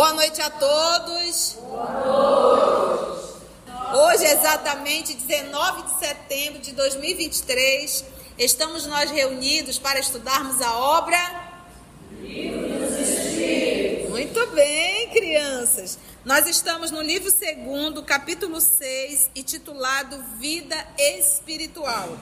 Boa 0.00 0.14
noite 0.14 0.40
a 0.40 0.48
todos. 0.48 1.58
Boa 1.60 1.92
noite. 1.92 3.98
Hoje, 3.98 4.24
exatamente 4.24 5.12
19 5.12 5.82
de 5.82 5.98
setembro 5.98 6.58
de 6.58 6.72
2023, 6.72 8.06
estamos 8.38 8.86
nós 8.86 9.10
reunidos 9.10 9.78
para 9.78 10.00
estudarmos 10.00 10.62
a 10.62 10.74
obra. 10.74 11.18
Muito 14.08 14.46
bem, 14.54 15.10
crianças. 15.10 15.98
Nós 16.24 16.48
estamos 16.48 16.90
no 16.90 17.02
livro 17.02 17.30
2, 17.30 18.02
capítulo 18.06 18.58
6, 18.58 19.32
e 19.34 19.42
titulado 19.42 20.16
Vida 20.38 20.82
Espiritual. 20.96 22.16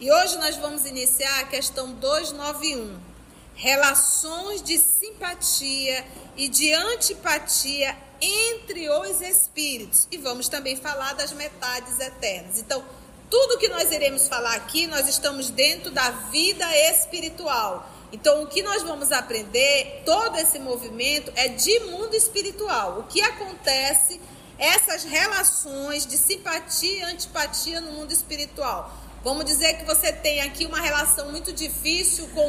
E 0.00 0.10
hoje 0.10 0.38
nós 0.38 0.56
vamos 0.56 0.86
iniciar 0.86 1.40
a 1.40 1.44
questão 1.44 1.92
291 1.92 3.12
relações 3.54 4.62
de 4.62 4.78
simpatia 4.78 6.04
e 6.36 6.48
de 6.48 6.72
antipatia 6.72 7.96
entre 8.20 8.88
os 8.88 9.20
espíritos. 9.20 10.06
E 10.10 10.18
vamos 10.18 10.48
também 10.48 10.76
falar 10.76 11.14
das 11.14 11.32
metades 11.32 11.98
eternas. 11.98 12.58
Então, 12.58 12.84
tudo 13.28 13.58
que 13.58 13.68
nós 13.68 13.90
iremos 13.90 14.28
falar 14.28 14.54
aqui, 14.54 14.86
nós 14.86 15.08
estamos 15.08 15.50
dentro 15.50 15.90
da 15.90 16.10
vida 16.30 16.66
espiritual. 16.90 17.88
Então, 18.12 18.42
o 18.42 18.46
que 18.46 18.62
nós 18.62 18.82
vamos 18.82 19.10
aprender, 19.10 20.02
todo 20.04 20.36
esse 20.36 20.58
movimento 20.58 21.32
é 21.34 21.48
de 21.48 21.80
mundo 21.80 22.14
espiritual. 22.14 23.00
O 23.00 23.04
que 23.04 23.22
acontece, 23.22 24.20
essas 24.58 25.02
relações 25.02 26.06
de 26.06 26.18
simpatia 26.18 26.98
e 26.98 27.02
antipatia 27.02 27.80
no 27.80 27.92
mundo 27.92 28.12
espiritual. 28.12 28.94
Vamos 29.24 29.44
dizer 29.44 29.74
que 29.74 29.84
você 29.84 30.12
tem 30.12 30.40
aqui 30.40 30.66
uma 30.66 30.80
relação 30.80 31.30
muito 31.30 31.52
difícil 31.52 32.28
com 32.34 32.48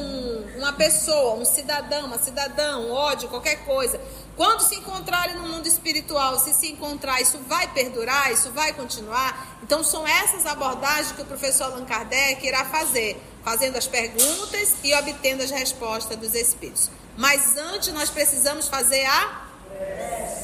uma 0.58 0.74
pessoa, 0.74 1.36
um 1.36 1.46
cidadão, 1.46 2.08
uma 2.08 2.18
cidadã, 2.18 2.78
um 2.80 2.92
ódio, 2.92 3.30
qualquer 3.30 3.64
coisa. 3.66 4.02
Quando 4.36 4.62
se 4.62 4.76
encontrarem 4.76 5.36
no 5.36 5.48
mundo 5.48 5.68
espiritual, 5.68 6.40
se 6.40 6.52
se 6.54 6.72
encontrar, 6.72 7.22
isso 7.22 7.38
vai 7.48 7.68
perdurar, 7.74 8.32
isso 8.32 8.52
vai 8.52 8.74
continuar? 8.74 9.60
Então 9.62 9.84
são 9.84 10.08
essas 10.08 10.48
abordagens 10.48 11.12
que 11.12 11.22
o 11.22 11.26
professor 11.26 11.66
Allan 11.66 11.86
Kardec 11.86 12.46
irá 12.46 12.66
fazer, 12.66 13.22
fazendo 13.44 13.78
as 13.78 13.86
perguntas 13.86 14.76
e 14.84 14.94
obtendo 14.96 15.44
as 15.44 15.52
respostas 15.52 16.18
dos 16.18 16.34
espíritos. 16.34 16.90
Mas 17.16 17.56
antes 17.56 17.94
nós 17.94 18.10
precisamos 18.10 18.68
fazer 18.68 19.06
a 19.06 19.44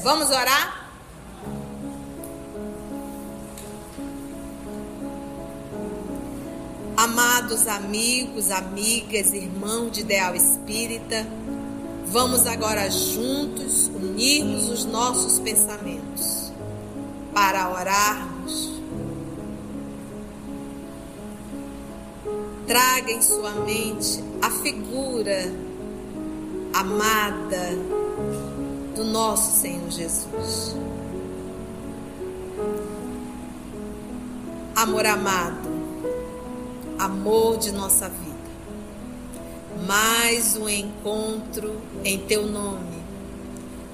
Vamos 0.04 0.30
orar? 0.30 0.89
Amados 7.00 7.66
amigos, 7.66 8.52
amigas, 8.52 9.32
irmãos 9.32 9.90
de 9.94 10.02
ideal 10.02 10.36
espírita, 10.36 11.26
vamos 12.08 12.46
agora 12.46 12.92
juntos 12.92 13.88
unirmos 13.88 14.68
os 14.68 14.84
nossos 14.84 15.40
pensamentos 15.40 16.52
para 17.34 17.70
orarmos. 17.70 18.82
Traga 22.68 23.12
em 23.14 23.22
sua 23.22 23.52
mente 23.52 24.22
a 24.42 24.50
figura 24.50 25.50
amada 26.74 27.78
do 28.94 29.06
nosso 29.06 29.58
Senhor 29.58 29.90
Jesus. 29.90 30.76
Amor 34.76 35.06
amado, 35.06 35.69
amor 37.00 37.58
de 37.58 37.72
nossa 37.72 38.10
vida. 38.10 38.38
Mais 39.88 40.58
um 40.58 40.68
encontro 40.68 41.82
em 42.04 42.20
teu 42.20 42.46
nome, 42.46 43.02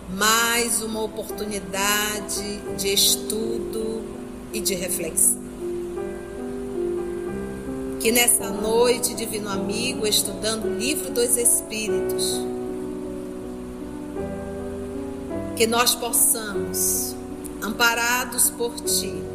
mais 0.10 0.82
uma 0.82 1.04
oportunidade 1.04 2.60
de 2.76 2.92
estudo 2.92 4.04
e 4.52 4.60
de 4.60 4.74
reflexão. 4.74 5.46
Que 8.02 8.12
nessa 8.12 8.50
noite, 8.50 9.14
Divino 9.14 9.50
Amigo, 9.50 10.08
estudando 10.08 10.66
o 10.66 10.76
livro 10.76 11.12
dos 11.12 11.38
Espíritos, 11.38 12.40
que 15.56 15.68
nós 15.68 15.94
possamos, 15.94 17.16
amparados 17.62 18.50
por 18.50 18.74
Ti, 18.82 19.35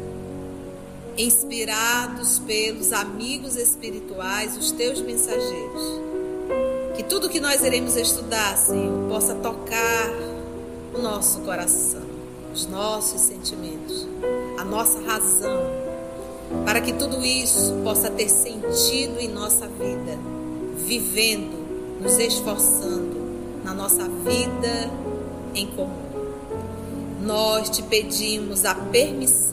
inspirados 1.17 2.39
pelos 2.39 2.93
amigos 2.93 3.55
espirituais, 3.55 4.57
os 4.57 4.71
teus 4.71 5.01
mensageiros. 5.01 6.01
Que 6.95 7.03
tudo 7.03 7.29
que 7.29 7.39
nós 7.39 7.63
iremos 7.63 7.95
estudar, 7.95 8.57
Senhor, 8.57 9.09
possa 9.09 9.35
tocar 9.35 10.09
o 10.93 10.99
nosso 10.99 11.39
coração, 11.41 12.01
os 12.53 12.65
nossos 12.65 13.21
sentimentos, 13.21 14.07
a 14.57 14.63
nossa 14.63 14.99
razão, 15.01 15.61
para 16.65 16.81
que 16.81 16.93
tudo 16.93 17.25
isso 17.25 17.79
possa 17.83 18.09
ter 18.09 18.29
sentido 18.29 19.19
em 19.19 19.29
nossa 19.29 19.67
vida, 19.67 20.17
vivendo, 20.85 22.01
nos 22.01 22.17
esforçando 22.17 23.21
na 23.63 23.73
nossa 23.73 24.03
vida 24.03 24.91
em 25.55 25.67
comum. 25.67 26.11
Nós 27.21 27.69
te 27.69 27.83
pedimos 27.83 28.65
a 28.65 28.73
permissão 28.73 29.50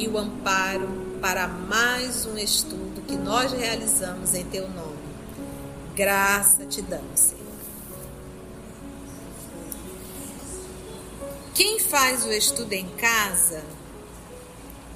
e 0.00 0.08
o 0.08 0.16
amparo 0.16 0.88
para 1.20 1.46
mais 1.46 2.24
um 2.24 2.38
estudo 2.38 3.02
que 3.06 3.16
nós 3.16 3.52
realizamos 3.52 4.32
em 4.32 4.42
teu 4.46 4.66
nome. 4.66 4.96
Graça 5.94 6.64
te 6.64 6.80
damos, 6.80 7.20
Senhor. 7.20 7.40
Quem 11.54 11.78
faz 11.80 12.24
o 12.24 12.32
estudo 12.32 12.72
em 12.72 12.88
casa 12.96 13.62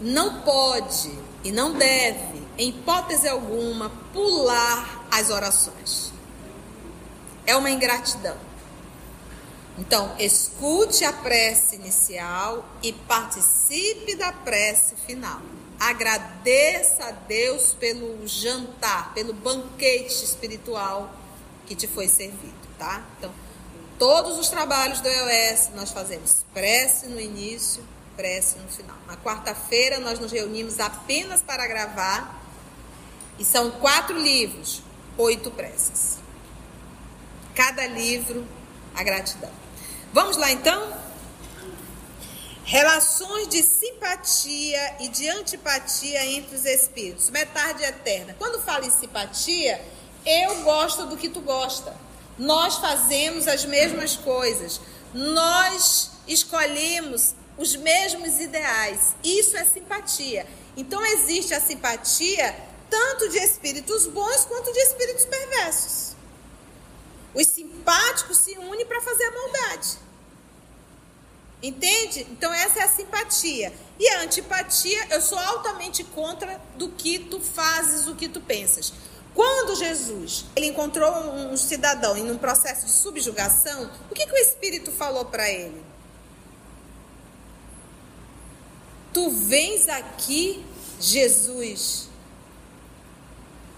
não 0.00 0.40
pode 0.40 1.12
e 1.44 1.52
não 1.52 1.74
deve, 1.74 2.42
em 2.56 2.70
hipótese 2.70 3.28
alguma, 3.28 3.90
pular 4.10 5.06
as 5.10 5.28
orações. 5.28 6.14
É 7.44 7.54
uma 7.54 7.70
ingratidão. 7.70 8.38
Então, 9.76 10.14
escute 10.18 11.04
a 11.04 11.12
prece 11.12 11.76
inicial 11.76 12.64
e 12.82 12.92
participe 12.92 14.14
da 14.14 14.32
prece 14.32 14.94
final. 15.06 15.40
Agradeça 15.80 17.06
a 17.06 17.10
Deus 17.10 17.74
pelo 17.74 18.26
jantar, 18.26 19.12
pelo 19.14 19.32
banquete 19.32 20.24
espiritual 20.24 21.12
que 21.66 21.74
te 21.74 21.88
foi 21.88 22.06
servido, 22.06 22.54
tá? 22.78 23.04
Então, 23.18 23.32
todos 23.98 24.38
os 24.38 24.48
trabalhos 24.48 25.00
do 25.00 25.08
EOS 25.08 25.70
nós 25.74 25.90
fazemos 25.90 26.44
prece 26.54 27.06
no 27.08 27.20
início, 27.20 27.82
prece 28.16 28.58
no 28.58 28.68
final. 28.68 28.96
Na 29.08 29.16
quarta-feira 29.16 29.98
nós 29.98 30.20
nos 30.20 30.30
reunimos 30.30 30.78
apenas 30.78 31.42
para 31.42 31.66
gravar 31.66 32.40
e 33.40 33.44
são 33.44 33.72
quatro 33.72 34.16
livros, 34.16 34.82
oito 35.18 35.50
preces. 35.50 36.18
Cada 37.56 37.86
livro, 37.88 38.46
a 38.94 39.02
gratidão. 39.02 39.63
Vamos 40.14 40.36
lá 40.36 40.48
então? 40.52 40.96
Relações 42.62 43.48
de 43.48 43.64
simpatia 43.64 44.98
e 45.00 45.08
de 45.08 45.28
antipatia 45.28 46.24
entre 46.24 46.54
os 46.54 46.64
espíritos. 46.64 47.30
Metade 47.30 47.82
eterna. 47.82 48.32
Quando 48.38 48.62
falo 48.62 48.84
em 48.84 48.90
simpatia, 48.92 49.84
eu 50.24 50.62
gosto 50.62 51.06
do 51.06 51.16
que 51.16 51.28
tu 51.28 51.40
gosta. 51.40 51.96
Nós 52.38 52.76
fazemos 52.76 53.48
as 53.48 53.64
mesmas 53.64 54.16
coisas. 54.16 54.80
Nós 55.12 56.12
escolhemos 56.28 57.34
os 57.58 57.74
mesmos 57.74 58.38
ideais. 58.38 59.16
Isso 59.24 59.56
é 59.56 59.64
simpatia. 59.64 60.46
Então 60.76 61.04
existe 61.04 61.52
a 61.54 61.60
simpatia 61.60 62.54
tanto 62.88 63.30
de 63.30 63.38
espíritos 63.38 64.06
bons 64.06 64.44
quanto 64.44 64.72
de 64.72 64.78
espíritos 64.78 65.24
perversos. 65.24 66.14
Os 67.34 67.48
simpáticos 67.48 68.36
se 68.38 68.56
unem 68.56 68.86
para 68.86 69.00
fazer 69.00 69.24
a 69.24 69.30
maldade. 69.32 70.03
Entende? 71.64 72.26
Então 72.30 72.52
essa 72.52 72.80
é 72.80 72.82
a 72.82 72.88
simpatia. 72.88 73.72
E 73.98 74.06
a 74.10 74.20
antipatia, 74.20 75.06
eu 75.10 75.20
sou 75.22 75.38
altamente 75.38 76.04
contra 76.04 76.60
do 76.76 76.90
que 76.90 77.18
tu 77.18 77.40
fazes, 77.40 78.06
o 78.06 78.14
que 78.14 78.28
tu 78.28 78.38
pensas. 78.38 78.92
Quando 79.34 79.74
Jesus 79.74 80.44
ele 80.54 80.66
encontrou 80.66 81.10
um, 81.10 81.56
cidadão 81.56 82.18
em 82.18 82.30
um 82.30 82.36
processo 82.36 82.84
de 82.84 82.92
subjugação, 82.92 83.90
o 84.10 84.14
que, 84.14 84.26
que 84.26 84.32
o 84.32 84.36
Espírito 84.36 84.92
falou 84.92 85.24
para 85.24 85.48
ele? 85.48 85.82
Tu 89.14 89.30
vens 89.30 89.88
aqui, 89.88 90.62
Jesus, 91.00 92.08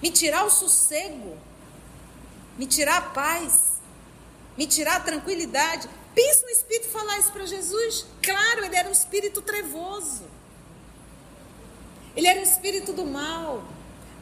me 0.03 0.11
tirar 0.11 0.44
o 0.44 0.50
sossego, 0.50 1.39
me 2.59 2.67
tirar 2.67 2.97
a 2.97 3.03
paz, 3.03 3.77
me 4.59 4.67
tirar 4.67 4.97
a 4.97 5.00
tranquilidade. 5.00 5.89
Pensa 6.17 6.47
um 6.47 6.49
espírito 6.49 6.89
falar 6.89 7.19
isso 7.19 7.31
para 7.31 7.45
Jesus. 7.45 8.07
Claro, 8.23 8.65
ele 8.65 8.75
era 8.75 8.89
um 8.89 8.93
espírito 8.93 9.43
trevoso. 9.43 10.25
Ele 12.17 12.27
era 12.27 12.41
um 12.41 12.43
espírito 12.43 12.95
do 12.95 13.05
mal. 13.05 13.63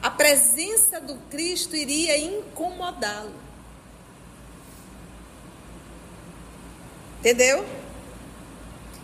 A 0.01 0.09
presença 0.09 0.99
do 0.99 1.15
Cristo 1.29 1.73
iria 1.73 2.17
incomodá-lo. 2.17 3.33
Entendeu? 7.19 7.65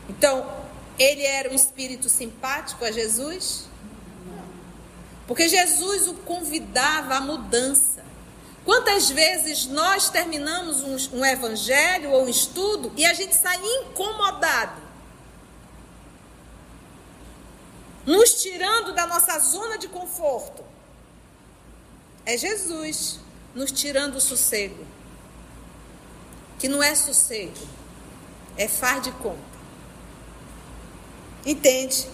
Então, 0.10 0.54
ele 1.00 1.24
era 1.24 1.50
um 1.50 1.56
espírito 1.56 2.10
simpático 2.10 2.84
a 2.84 2.92
Jesus? 2.92 3.68
Porque 5.26 5.48
Jesus 5.48 6.10
o 6.10 6.16
convidava 6.16 7.16
à 7.16 7.22
mudança. 7.22 8.04
Quantas 8.64 9.10
vezes 9.10 9.66
nós 9.66 10.10
terminamos 10.10 10.84
um, 10.84 11.20
um, 11.20 11.26
evangelho 11.26 12.12
ou 12.12 12.26
um 12.26 12.30
estudo 12.30 12.92
e 12.96 13.06
a 13.06 13.14
gente 13.14 13.36
sai 13.36 13.58
incomodado, 13.58 14.82
nos 18.06 18.42
tirando 18.42 18.94
da 18.94 19.08
nossa 19.08 19.40
zona 19.40 19.78
de 19.78 19.88
conforto? 19.88 20.64
É 22.24 22.38
Jesus 22.38 23.20
nos 23.56 23.72
tirando 23.72 24.16
o 24.16 24.22
sossego, 24.22 24.86
que 26.60 26.68
não 26.68 26.84
é 26.84 26.94
sossego, 26.94 27.68
é 28.56 28.68
faz 28.68 29.02
de 29.02 29.12
conta. 29.14 29.52
Entende? 31.44 32.08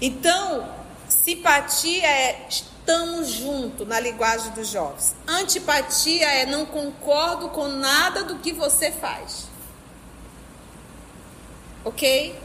Então, 0.00 0.72
simpatia 1.08 2.06
é 2.06 2.48
estamos 2.86 3.28
juntos 3.30 3.86
na 3.88 3.98
linguagem 3.98 4.52
dos 4.52 4.68
jovens. 4.68 5.16
Antipatia 5.26 6.24
é 6.24 6.46
não 6.46 6.64
concordo 6.64 7.48
com 7.48 7.66
nada 7.66 8.22
do 8.22 8.38
que 8.38 8.52
você 8.52 8.92
faz. 8.92 9.48
Ok? 11.84 12.38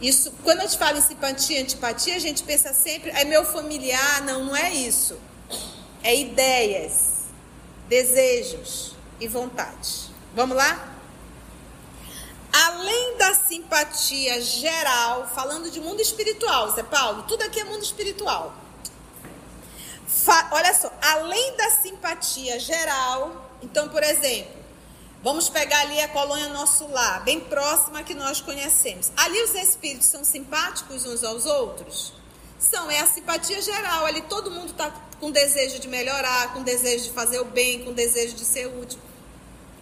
Isso, 0.00 0.32
quando 0.42 0.60
a 0.60 0.62
gente 0.62 0.78
fala 0.78 0.98
em 0.98 1.02
simpatia 1.02 1.60
antipatia, 1.60 2.16
a 2.16 2.18
gente 2.18 2.42
pensa 2.42 2.72
sempre, 2.72 3.10
é 3.10 3.24
meu 3.24 3.44
familiar. 3.44 4.22
Não, 4.22 4.46
não 4.46 4.56
é 4.56 4.72
isso. 4.72 5.18
É 6.02 6.16
ideias, 6.16 7.26
desejos 7.86 8.96
e 9.20 9.28
vontades. 9.28 10.08
Vamos 10.34 10.56
lá? 10.56 10.88
Além 12.50 13.16
da 13.18 13.34
simpatia 13.34 14.40
geral, 14.40 15.30
falando 15.34 15.70
de 15.70 15.80
mundo 15.80 16.00
espiritual, 16.00 16.70
Zé 16.70 16.82
Paulo, 16.82 17.24
tudo 17.24 17.42
aqui 17.42 17.60
é 17.60 17.64
mundo 17.64 17.82
espiritual. 17.82 18.61
Olha 20.50 20.74
só, 20.74 20.92
além 21.00 21.56
da 21.56 21.70
simpatia 21.70 22.58
geral, 22.60 23.50
então, 23.62 23.88
por 23.88 24.02
exemplo, 24.02 24.52
vamos 25.22 25.48
pegar 25.48 25.80
ali 25.80 26.00
a 26.00 26.08
colônia 26.08 26.48
Nosso 26.48 26.86
Lar, 26.88 27.24
bem 27.24 27.40
próxima 27.40 28.02
que 28.02 28.14
nós 28.14 28.40
conhecemos. 28.40 29.10
Ali 29.16 29.42
os 29.42 29.54
espíritos 29.54 30.08
são 30.08 30.22
simpáticos 30.24 31.06
uns 31.06 31.24
aos 31.24 31.46
outros? 31.46 32.12
São, 32.58 32.90
é 32.90 33.00
a 33.00 33.06
simpatia 33.06 33.60
geral. 33.60 34.04
Ali 34.06 34.20
todo 34.22 34.50
mundo 34.50 34.70
está 34.70 34.90
com 35.18 35.30
desejo 35.30 35.78
de 35.78 35.88
melhorar, 35.88 36.52
com 36.52 36.62
desejo 36.62 37.04
de 37.04 37.10
fazer 37.10 37.40
o 37.40 37.44
bem, 37.44 37.84
com 37.84 37.92
desejo 37.92 38.34
de 38.34 38.44
ser 38.44 38.66
útil. 38.66 38.98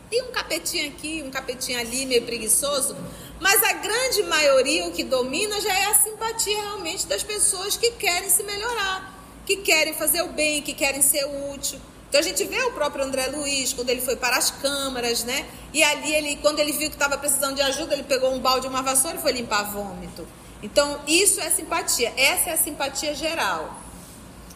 Tem 0.09 0.23
um 0.23 0.33
capetinho 0.33 0.89
aqui, 0.89 1.23
um 1.23 1.31
capetinho 1.31 1.79
ali, 1.79 2.05
meio 2.05 2.23
preguiçoso, 2.23 2.97
mas 3.41 3.63
a 3.63 3.73
grande 3.75 4.23
maioria, 4.25 4.87
o 4.87 4.93
que 4.93 5.05
domina, 5.05 5.61
já 5.61 5.73
é 5.73 5.85
a 5.87 5.95
simpatia 5.95 6.61
realmente 6.63 7.07
das 7.07 7.23
pessoas 7.23 7.77
que 7.77 7.93
querem 7.93 8.29
se 8.29 8.43
melhorar, 8.43 9.20
que 9.51 9.57
querem 9.57 9.93
fazer 9.93 10.23
o 10.23 10.29
bem, 10.29 10.63
que 10.63 10.73
querem 10.73 11.03
ser 11.03 11.25
útil. 11.53 11.81
Então 12.09 12.21
a 12.21 12.23
gente 12.23 12.45
vê 12.45 12.61
o 12.63 12.73
próprio 12.73 13.05
André 13.05 13.27
Luiz, 13.27 13.73
quando 13.73 13.91
ele 13.91 14.01
foi 14.01 14.17
para 14.17 14.37
as 14.37 14.51
câmaras, 14.51 15.25
né? 15.25 15.45
E 15.73 15.83
ali, 15.83 16.15
ele, 16.15 16.37
quando 16.37 16.61
ele 16.61 16.73
viu 16.73 16.89
que 16.89 16.97
estava 16.97 17.19
precisando 17.19 17.57
de 17.57 17.63
ajuda, 17.63 17.95
ele 17.95 18.05
pegou 18.05 18.33
um 18.33 18.39
balde, 18.39 18.67
uma 18.69 18.83
vassoura 18.83 19.17
e 19.17 19.21
foi 19.21 19.33
limpar 19.33 19.65
vômito. 19.73 20.27
Então, 20.63 21.01
isso 21.07 21.41
é 21.41 21.51
simpatia. 21.51 22.13
Essa 22.17 22.51
é 22.51 22.53
a 22.53 22.57
simpatia 22.57 23.15
geral. 23.15 23.77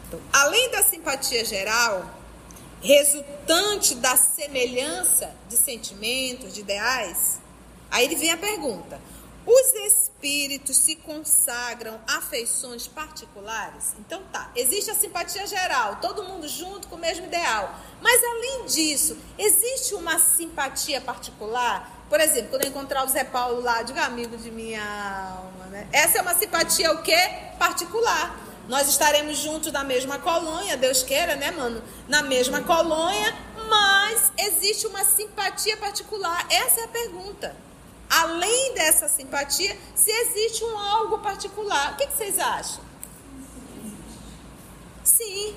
Então, 0.07 0.21
além 0.33 0.71
da 0.71 0.83
simpatia 0.83 1.45
geral, 1.45 2.05
resultante 2.81 3.97
da 3.97 4.17
semelhança 4.17 5.35
de 5.49 5.57
sentimentos, 5.57 6.55
de 6.55 6.61
ideais? 6.61 7.41
Aí 7.91 8.05
ele 8.05 8.17
vem 8.17 8.31
a 8.31 8.37
pergunta: 8.37 9.01
os 9.47 9.75
espíritos 9.75 10.77
se 10.77 10.97
consagram 10.97 12.01
a 12.07 12.19
afeições 12.19 12.87
particulares? 12.87 13.95
Então 13.99 14.23
tá, 14.33 14.51
existe 14.57 14.91
a 14.91 14.95
simpatia 14.95 15.47
geral, 15.47 15.97
todo 15.97 16.25
mundo 16.25 16.49
junto 16.49 16.89
com 16.89 16.97
o 16.97 16.99
mesmo 16.99 17.27
ideal. 17.27 17.79
Mas 18.01 18.23
além 18.23 18.67
disso, 18.67 19.17
existe 19.39 19.95
uma 19.95 20.19
simpatia 20.19 21.01
particular? 21.01 22.05
Por 22.09 22.21
exemplo, 22.21 22.51
quando 22.51 22.65
eu 22.65 22.71
encontrar 22.71 23.05
o 23.05 23.09
Zé 23.09 23.25
Paulo 23.25 23.61
lá, 23.61 23.83
diga 23.83 24.05
amigo 24.05 24.37
de 24.37 24.51
minha 24.51 24.83
alma, 24.83 25.67
né? 25.67 25.89
Essa 25.93 26.19
é 26.19 26.23
uma 26.23 26.35
simpatia 26.35 26.93
o 26.93 27.03
quê? 27.03 27.19
Particular. 27.59 28.41
Nós 28.69 28.89
estaremos 28.89 29.37
juntos 29.37 29.71
na 29.73 29.85
mesma 29.85 30.19
colônia, 30.19 30.77
Deus 30.77 31.03
queira, 31.03 31.37
né, 31.37 31.51
mano? 31.51 31.83
Na 32.09 32.23
mesma 32.23 32.63
colônia, 32.63 33.37
mas 33.69 34.33
existe 34.39 34.87
uma 34.87 35.05
simpatia 35.05 35.77
particular. 35.77 36.47
Essa 36.51 36.81
é 36.81 36.85
a 36.85 36.89
pergunta. 36.89 37.55
Além 38.09 38.75
dessa 38.75 39.09
simpatia, 39.09 39.77
se 39.95 40.11
existe 40.11 40.65
um 40.65 40.79
algo 40.79 41.19
particular. 41.19 41.93
O 41.93 41.97
que, 41.97 42.07
que 42.07 42.17
vocês 42.17 42.39
acham? 42.39 42.85
Sim. 45.03 45.57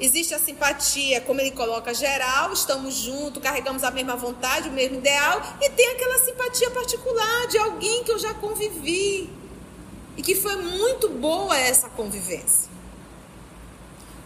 Existe 0.00 0.32
a 0.32 0.38
simpatia, 0.38 1.20
como 1.22 1.40
ele 1.40 1.50
coloca, 1.50 1.92
geral, 1.92 2.52
estamos 2.52 2.94
juntos, 2.94 3.42
carregamos 3.42 3.82
a 3.82 3.90
mesma 3.90 4.14
vontade, 4.14 4.68
o 4.68 4.72
mesmo 4.72 4.98
ideal, 4.98 5.42
e 5.60 5.68
tem 5.70 5.88
aquela 5.88 6.18
simpatia 6.18 6.70
particular 6.70 7.48
de 7.48 7.58
alguém 7.58 8.04
que 8.04 8.12
eu 8.12 8.18
já 8.18 8.32
convivi, 8.34 9.28
e 10.16 10.22
que 10.22 10.36
foi 10.36 10.56
muito 10.56 11.08
boa 11.08 11.56
essa 11.56 11.88
convivência. 11.88 12.70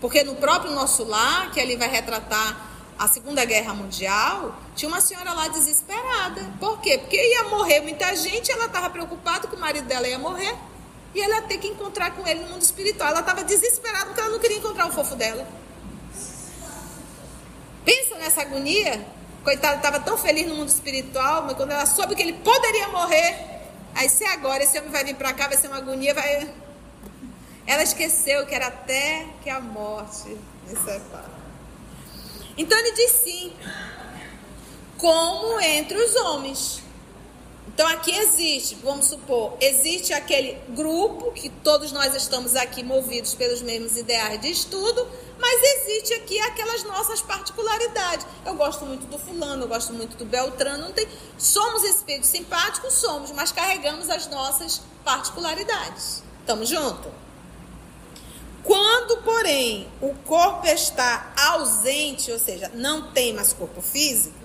Porque 0.01 0.23
no 0.25 0.35
próprio 0.37 0.73
nosso 0.73 1.05
lar, 1.05 1.51
que 1.53 1.61
ele 1.61 1.77
vai 1.77 1.89
retratar 1.89 2.72
a 2.99 3.09
Segunda 3.09 3.45
Guerra 3.45 3.75
Mundial, 3.75 4.55
tinha 4.75 4.89
uma 4.89 5.01
senhora 5.01 5.33
lá 5.33 5.49
desesperada. 5.49 6.45
Por 6.61 6.81
quê? 6.81 6.99
Porque 6.99 7.17
ia 7.17 7.45
morrer 7.45 7.81
muita 7.81 8.15
gente, 8.15 8.51
ela 8.51 8.67
estava 8.67 8.91
preocupada 8.91 9.49
que 9.49 9.55
o 9.55 9.59
marido 9.59 9.87
dela 9.87 10.07
ia 10.07 10.19
morrer. 10.19 10.55
E 11.15 11.21
ela 11.21 11.37
ia 11.37 11.43
ter 11.43 11.59
que 11.59 11.69
encontrar 11.69 12.13
com 12.13 12.27
ele 12.27 12.41
no 12.41 12.51
mundo 12.51 12.63
espiritual. 12.63 13.11
Ela 13.11 13.21
estava 13.21 13.45
desesperada 13.45 14.07
porque 14.07 14.21
ela 14.21 14.31
não 14.31 14.39
queria 14.39 14.59
encontrar 14.59 14.89
o 14.89 14.93
fofo 14.93 15.15
dela. 15.15 15.47
Pensa 17.85 18.17
nessa 18.17 18.43
agonia. 18.43 19.07
Coitada, 19.45 19.77
estava 19.77 19.99
tão 19.99 20.17
feliz 20.17 20.47
no 20.47 20.55
mundo 20.55 20.69
espiritual, 20.69 21.43
mas 21.43 21.57
quando 21.57 21.73
ela 21.73 21.85
soube 21.85 22.15
que 22.15 22.23
ele 22.23 22.35
poderia 22.35 22.89
morrer, 22.89 23.53
Aí 23.95 24.09
se 24.09 24.25
agora 24.25 24.63
esse 24.63 24.79
homem 24.79 24.91
vai 24.91 25.05
vir 25.05 25.15
para 25.15 25.33
cá, 25.33 25.49
vai 25.49 25.57
ser 25.57 25.69
uma 25.69 25.77
agonia, 25.77 26.15
vai. 26.15 26.51
Ela 27.67 27.83
esqueceu 27.83 28.47
que 28.47 28.55
era 28.55 28.69
até 28.69 29.27
que 29.43 29.51
a 29.51 29.61
morte 29.61 30.29
me 30.67 30.77
separa. 30.77 31.42
Então 32.57 32.79
ele 32.79 32.93
diz 32.93 33.11
sim. 33.13 33.53
Como 34.99 35.61
entre 35.61 35.99
os 35.99 36.15
homens. 36.17 36.83
Então 37.75 37.89
aqui 37.89 38.15
existe, 38.15 38.75
vamos 38.83 39.07
supor, 39.07 39.57
existe 39.59 40.13
aquele 40.13 40.61
grupo 40.71 41.33
que 41.33 41.49
todos 41.49 41.91
nós 41.91 42.15
estamos 42.15 42.55
aqui 42.55 42.83
movidos 42.83 43.35
pelos 43.35 43.63
mesmos 43.63 43.97
ideais 43.97 44.39
de 44.43 44.51
estudo, 44.51 45.09
mas 45.39 45.63
existe 45.63 46.13
aqui 46.15 46.39
aquelas 46.41 46.85
nossas 46.85 47.23
particularidades. 47.23 48.27
Eu 48.45 48.55
gosto 48.57 48.85
muito 48.85 49.07
do 49.07 49.19
fulano, 49.19 49.65
eu 49.65 49.69
gosto 49.69 49.93
muito 49.95 50.19
do 50.19 50.27
Beltrano, 50.27 50.85
não 50.85 50.93
tem. 50.93 51.09
Somos 51.39 51.83
espíritos 51.85 52.29
simpáticos, 52.29 52.93
somos, 52.93 53.31
mas 53.31 53.53
carregamos 53.53 54.11
as 54.11 54.27
nossas 54.27 54.83
particularidades. 55.03 56.23
Estamos 56.41 56.69
juntos? 56.69 57.22
Quando, 58.65 59.23
porém, 59.23 59.89
o 60.01 60.15
corpo 60.15 60.67
está 60.67 61.33
ausente, 61.37 62.31
ou 62.31 62.39
seja, 62.39 62.71
não 62.75 63.11
tem 63.11 63.33
mais 63.33 63.53
corpo 63.53 63.83
físico, 63.83 64.43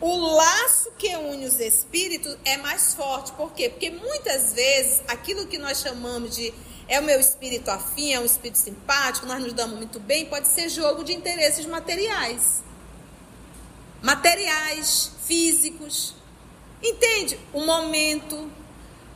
o 0.00 0.16
laço 0.16 0.92
que 0.96 1.14
une 1.16 1.44
os 1.44 1.58
espíritos 1.58 2.36
é 2.44 2.56
mais 2.56 2.94
forte. 2.94 3.32
Por 3.32 3.52
quê? 3.52 3.68
Porque 3.68 3.90
muitas 3.90 4.52
vezes 4.52 5.02
aquilo 5.08 5.46
que 5.46 5.58
nós 5.58 5.80
chamamos 5.80 6.36
de 6.36 6.54
é 6.86 6.98
o 7.00 7.02
meu 7.02 7.20
espírito 7.20 7.70
afim, 7.70 8.14
é 8.14 8.20
um 8.20 8.24
espírito 8.24 8.58
simpático, 8.58 9.26
nós 9.26 9.42
nos 9.42 9.52
damos 9.52 9.76
muito 9.76 10.00
bem, 10.00 10.24
pode 10.24 10.48
ser 10.48 10.70
jogo 10.70 11.04
de 11.04 11.12
interesses 11.12 11.66
materiais. 11.66 12.62
Materiais, 14.00 15.10
físicos. 15.26 16.14
Entende? 16.82 17.38
O 17.52 17.64
momento. 17.66 18.50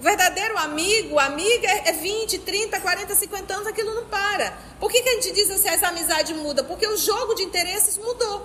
O 0.03 0.05
verdadeiro 0.05 0.59
amigo, 0.59 1.17
amiga 1.17 1.69
é 1.69 1.93
20, 1.93 2.41
30, 2.41 2.81
40, 2.81 3.15
50 3.15 3.55
anos, 3.55 3.69
aquilo 3.69 3.95
não 3.95 4.05
para. 4.07 4.51
Por 4.81 4.91
que, 4.91 5.01
que 5.01 5.09
a 5.09 5.13
gente 5.13 5.31
diz 5.31 5.49
assim, 5.49 5.69
essa 5.69 5.87
amizade 5.87 6.35
muda? 6.35 6.65
Porque 6.65 6.85
o 6.89 6.97
jogo 6.97 7.37
de 7.37 7.45
interesses 7.45 7.97
mudou. 7.99 8.45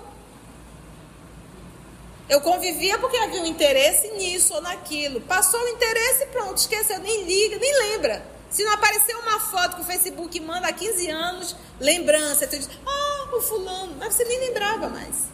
Eu 2.28 2.40
convivia 2.42 2.96
porque 2.98 3.16
havia 3.16 3.42
um 3.42 3.46
interesse 3.46 4.08
nisso 4.12 4.54
ou 4.54 4.60
naquilo. 4.60 5.20
Passou 5.22 5.60
o 5.60 5.68
interesse, 5.70 6.26
pronto, 6.26 6.58
esqueceu, 6.58 7.00
nem 7.00 7.24
liga, 7.24 7.58
nem 7.58 7.76
lembra. 7.90 8.24
Se 8.48 8.62
não 8.62 8.74
aparecer 8.74 9.16
uma 9.16 9.40
foto 9.40 9.74
que 9.74 9.82
o 9.82 9.84
Facebook 9.84 10.38
manda 10.38 10.68
há 10.68 10.72
15 10.72 11.10
anos, 11.10 11.56
lembrança, 11.80 12.46
você 12.46 12.56
diz, 12.56 12.70
ah, 12.86 13.34
o 13.34 13.40
fulano, 13.40 13.96
mas 13.98 14.14
você 14.14 14.24
nem 14.24 14.38
lembrava 14.38 14.88
mais. 14.88 15.24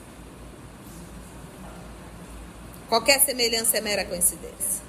Qualquer 2.88 3.20
semelhança 3.20 3.76
é 3.76 3.82
mera 3.82 4.06
coincidência. 4.06 4.83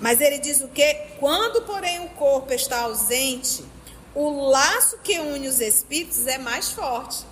Mas 0.00 0.20
ele 0.20 0.38
diz 0.38 0.60
o 0.62 0.68
que? 0.68 0.94
Quando, 1.18 1.62
porém, 1.62 2.00
o 2.00 2.08
corpo 2.10 2.52
está 2.52 2.80
ausente, 2.80 3.62
o 4.14 4.48
laço 4.48 4.98
que 4.98 5.18
une 5.20 5.46
os 5.46 5.60
espíritos 5.60 6.26
é 6.26 6.38
mais 6.38 6.72
forte. 6.72 7.24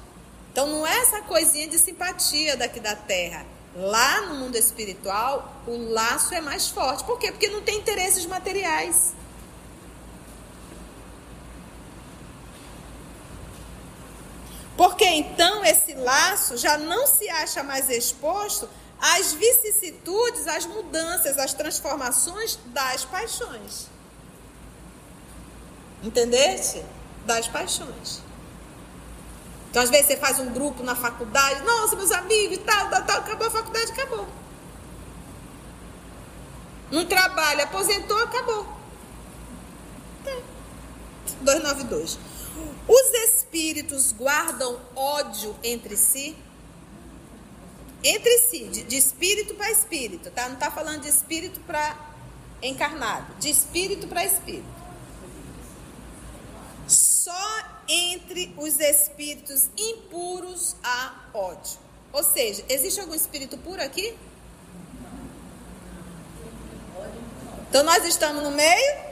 Então 0.53 0.67
não 0.67 0.87
é 0.87 0.99
essa 0.99 1.23
coisinha 1.23 1.67
de 1.67 1.79
simpatia 1.79 2.57
daqui 2.57 2.79
da 2.79 2.95
terra. 2.95 3.47
Lá 3.75 4.23
no 4.23 4.35
mundo 4.35 4.57
espiritual, 4.57 5.63
o 5.67 5.93
laço 5.93 6.35
é 6.35 6.41
mais 6.41 6.69
forte. 6.69 7.05
Por 7.05 7.19
quê? 7.19 7.31
Porque 7.31 7.49
não 7.49 7.63
tem 7.63 7.79
interesses 7.79 8.27
materiais. 8.27 9.15
Porque 14.77 15.05
então 15.05 15.65
esse 15.65 15.95
laço 15.95 16.57
já 16.57 16.77
não 16.79 17.07
se 17.07 17.29
acha 17.29 17.63
mais 17.63 17.91
exposto 17.91 18.69
às 19.01 19.33
vicissitudes, 19.33 20.47
às 20.47 20.67
mudanças, 20.67 21.39
às 21.39 21.55
transformações 21.55 22.59
das 22.67 23.05
paixões. 23.05 23.87
Entendeste? 26.03 26.85
Das 27.25 27.47
paixões. 27.47 28.21
Então, 29.71 29.83
às 29.83 29.91
vezes, 29.91 30.07
você 30.07 30.17
faz 30.17 30.39
um 30.41 30.51
grupo 30.51 30.83
na 30.83 30.95
faculdade, 30.95 31.63
nossa, 31.63 31.95
meus 31.95 32.11
amigos 32.11 32.59
tal, 32.65 32.89
tal, 32.89 33.05
tal, 33.05 33.19
acabou 33.19 33.47
a 33.47 33.51
faculdade, 33.51 33.93
acabou. 33.93 34.27
Um 36.91 37.05
trabalho, 37.05 37.63
aposentou, 37.63 38.19
acabou. 38.23 38.67
292. 41.43 42.19
Os 42.89 43.15
espíritos 43.29 44.13
guardam 44.13 44.81
ódio 44.97 45.55
entre 45.63 45.97
si? 45.97 46.37
Entre 48.03 48.39
si, 48.39 48.65
de, 48.65 48.83
de 48.85 48.97
espírito 48.97 49.55
para 49.55 49.71
espírito, 49.71 50.31
tá? 50.31 50.47
Não 50.49 50.55
está 50.55 50.71
falando 50.71 51.03
de 51.03 51.09
espírito 51.09 51.61
para 51.61 51.97
encarnado, 52.63 53.35
de 53.39 53.51
espírito 53.51 54.07
para 54.07 54.25
espírito 54.25 54.79
só 57.29 57.59
entre 57.87 58.55
os 58.57 58.81
espíritos 58.81 59.69
impuros 59.77 60.75
há 60.83 61.15
ódio. 61.35 61.79
Ou 62.11 62.25
seja, 62.25 62.65
existe 62.69 63.01
algum 63.01 63.15
espírito 63.15 63.59
puro 63.59 63.83
aqui? 63.83 64.15
Então 67.69 67.83
nós 67.83 68.05
estamos 68.07 68.43
no 68.43 68.51
meio? 68.51 69.09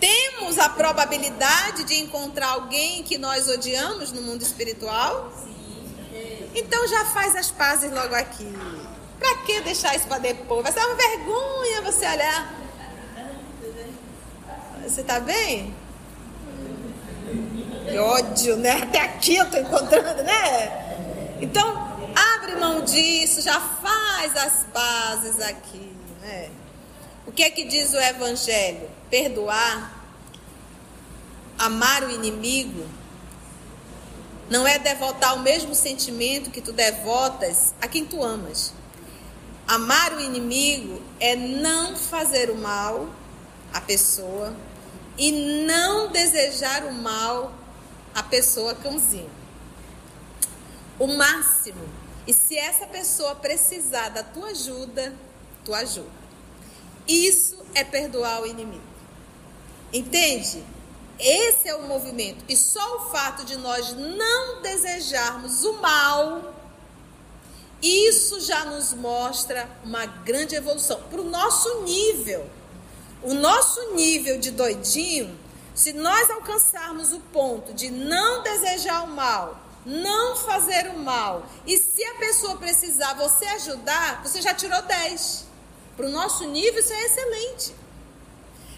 Temos 0.00 0.58
a 0.58 0.70
probabilidade 0.70 1.84
de 1.84 2.00
encontrar 2.00 2.48
alguém 2.48 3.02
que 3.02 3.18
nós 3.18 3.48
odiamos 3.48 4.10
no 4.10 4.22
mundo 4.22 4.42
espiritual? 4.42 5.30
Então 6.54 6.86
já 6.86 7.04
faz 7.06 7.34
as 7.34 7.50
pazes 7.50 7.90
logo 7.90 8.14
aqui. 8.14 8.52
Pra 9.18 9.36
que 9.38 9.60
deixar 9.62 9.96
isso 9.96 10.06
para 10.06 10.18
depois? 10.18 10.62
Vai 10.62 10.72
ser 10.72 10.80
uma 10.80 10.94
vergonha 10.94 11.82
você 11.82 12.06
olhar. 12.06 12.54
Você 14.82 15.02
tá 15.02 15.18
bem? 15.18 15.74
Que 17.88 17.98
ódio, 17.98 18.56
né? 18.56 18.82
Até 18.82 19.00
aqui 19.00 19.36
eu 19.36 19.50
tô 19.50 19.56
encontrando, 19.58 20.22
né? 20.22 21.36
Então, 21.40 21.96
abre 22.14 22.54
mão 22.56 22.82
disso, 22.82 23.40
já 23.40 23.60
faz 23.60 24.36
as 24.36 24.66
bases 24.72 25.40
aqui, 25.40 25.92
né? 26.20 26.50
O 27.26 27.32
que 27.32 27.42
é 27.42 27.50
que 27.50 27.64
diz 27.64 27.92
o 27.92 27.98
Evangelho? 27.98 28.88
Perdoar, 29.10 29.92
amar 31.58 32.04
o 32.04 32.10
inimigo, 32.10 32.86
não 34.50 34.66
é 34.66 34.78
devotar 34.78 35.34
o 35.34 35.40
mesmo 35.40 35.74
sentimento 35.74 36.50
que 36.50 36.60
tu 36.60 36.72
devotas 36.72 37.74
a 37.80 37.88
quem 37.88 38.04
tu 38.04 38.22
amas. 38.22 38.72
Amar 39.66 40.14
o 40.14 40.20
inimigo 40.20 41.00
é 41.18 41.34
não 41.34 41.96
fazer 41.96 42.50
o 42.50 42.56
mal 42.56 43.08
à 43.72 43.80
pessoa 43.80 44.54
e 45.16 45.32
não 45.66 46.10
desejar 46.10 46.84
o 46.84 46.92
mal 46.92 47.52
a 48.14 48.22
pessoa 48.22 48.74
cãozinho. 48.74 49.30
O 50.98 51.06
máximo. 51.06 51.88
E 52.26 52.32
se 52.32 52.56
essa 52.56 52.86
pessoa 52.86 53.34
precisar 53.34 54.10
da 54.10 54.22
tua 54.22 54.48
ajuda, 54.48 55.14
tu 55.64 55.74
ajuda. 55.74 56.24
Isso 57.06 57.58
é 57.74 57.82
perdoar 57.82 58.42
o 58.42 58.46
inimigo. 58.46 58.82
Entende? 59.92 60.62
Esse 61.18 61.68
é 61.68 61.74
o 61.74 61.82
movimento. 61.82 62.44
E 62.48 62.56
só 62.56 62.96
o 62.96 63.10
fato 63.10 63.44
de 63.44 63.56
nós 63.56 63.92
não 63.94 64.62
desejarmos 64.62 65.64
o 65.64 65.74
mal, 65.74 66.54
isso 67.82 68.40
já 68.40 68.64
nos 68.64 68.92
mostra 68.94 69.68
uma 69.84 70.06
grande 70.06 70.54
evolução 70.54 71.00
para 71.10 71.20
o 71.20 71.24
nosso 71.24 71.82
nível. 71.82 72.48
O 73.22 73.34
nosso 73.34 73.94
nível 73.94 74.38
de 74.38 74.50
doidinho 74.50 75.44
se 75.74 75.92
nós 75.92 76.30
alcançarmos 76.30 77.12
o 77.12 77.18
ponto 77.18 77.74
de 77.74 77.90
não 77.90 78.42
desejar 78.44 79.02
o 79.02 79.08
mal, 79.08 79.60
não 79.84 80.36
fazer 80.36 80.88
o 80.90 80.98
mal, 80.98 81.44
e 81.66 81.76
se 81.76 82.02
a 82.04 82.14
pessoa 82.14 82.56
precisar 82.56 83.14
você 83.14 83.44
ajudar, 83.46 84.22
você 84.22 84.40
já 84.40 84.54
tirou 84.54 84.80
10. 84.80 85.46
Para 85.96 86.06
o 86.06 86.10
nosso 86.10 86.46
nível, 86.46 86.78
isso 86.78 86.92
é 86.92 87.02
excelente. 87.02 87.74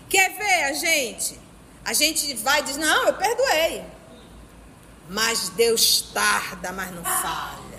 Quer 0.09 0.37
ver 0.39 0.65
a 0.65 0.73
gente? 0.73 1.39
A 1.87 1.93
gente 1.93 2.35
vai 2.35 2.61
e 2.61 2.63
diz: 2.65 2.77
Não, 2.77 3.07
eu 3.07 3.15
perdoei. 3.15 3.85
Mas 5.09 5.51
Deus 5.51 6.11
tarda, 6.13 6.73
mas 6.73 6.91
não 6.93 7.05
falha. 7.05 7.77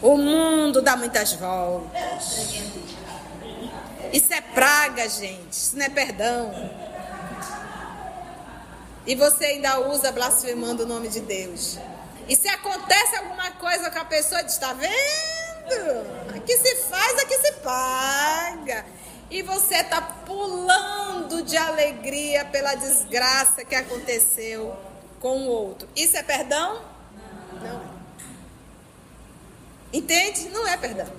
O 0.00 0.16
mundo 0.16 0.80
dá 0.80 0.96
muitas 0.96 1.32
voltas. 1.32 2.54
Isso 4.12 4.32
é 4.32 4.40
praga, 4.40 5.08
gente. 5.08 5.50
Isso 5.50 5.76
não 5.76 5.86
é 5.86 5.88
perdão. 5.88 6.70
E 9.04 9.16
você 9.16 9.46
ainda 9.46 9.80
usa 9.88 10.12
blasfemando 10.12 10.84
o 10.84 10.86
nome 10.86 11.08
de 11.08 11.20
Deus. 11.20 11.78
E 12.28 12.36
se 12.36 12.48
acontece 12.48 13.16
alguma 13.16 13.50
coisa 13.52 13.90
com 13.90 13.98
a 13.98 14.04
pessoa, 14.04 14.40
está 14.42 14.72
vendo? 14.72 16.36
Aqui 16.36 16.56
se 16.58 16.76
faz, 16.76 17.18
aqui 17.20 17.38
se 17.38 17.52
paga. 17.54 18.86
E 19.30 19.42
você 19.42 19.76
está 19.76 20.00
pulando 20.00 21.42
de 21.42 21.56
alegria 21.56 22.44
pela 22.44 22.74
desgraça 22.74 23.64
que 23.64 23.74
aconteceu 23.74 24.76
com 25.20 25.42
o 25.42 25.48
outro. 25.48 25.88
Isso 25.96 26.16
é 26.16 26.22
perdão? 26.22 26.82
Não 27.60 27.80
é. 27.80 27.96
Entende? 29.92 30.48
Não 30.50 30.66
é 30.68 30.76
perdão. 30.76 31.10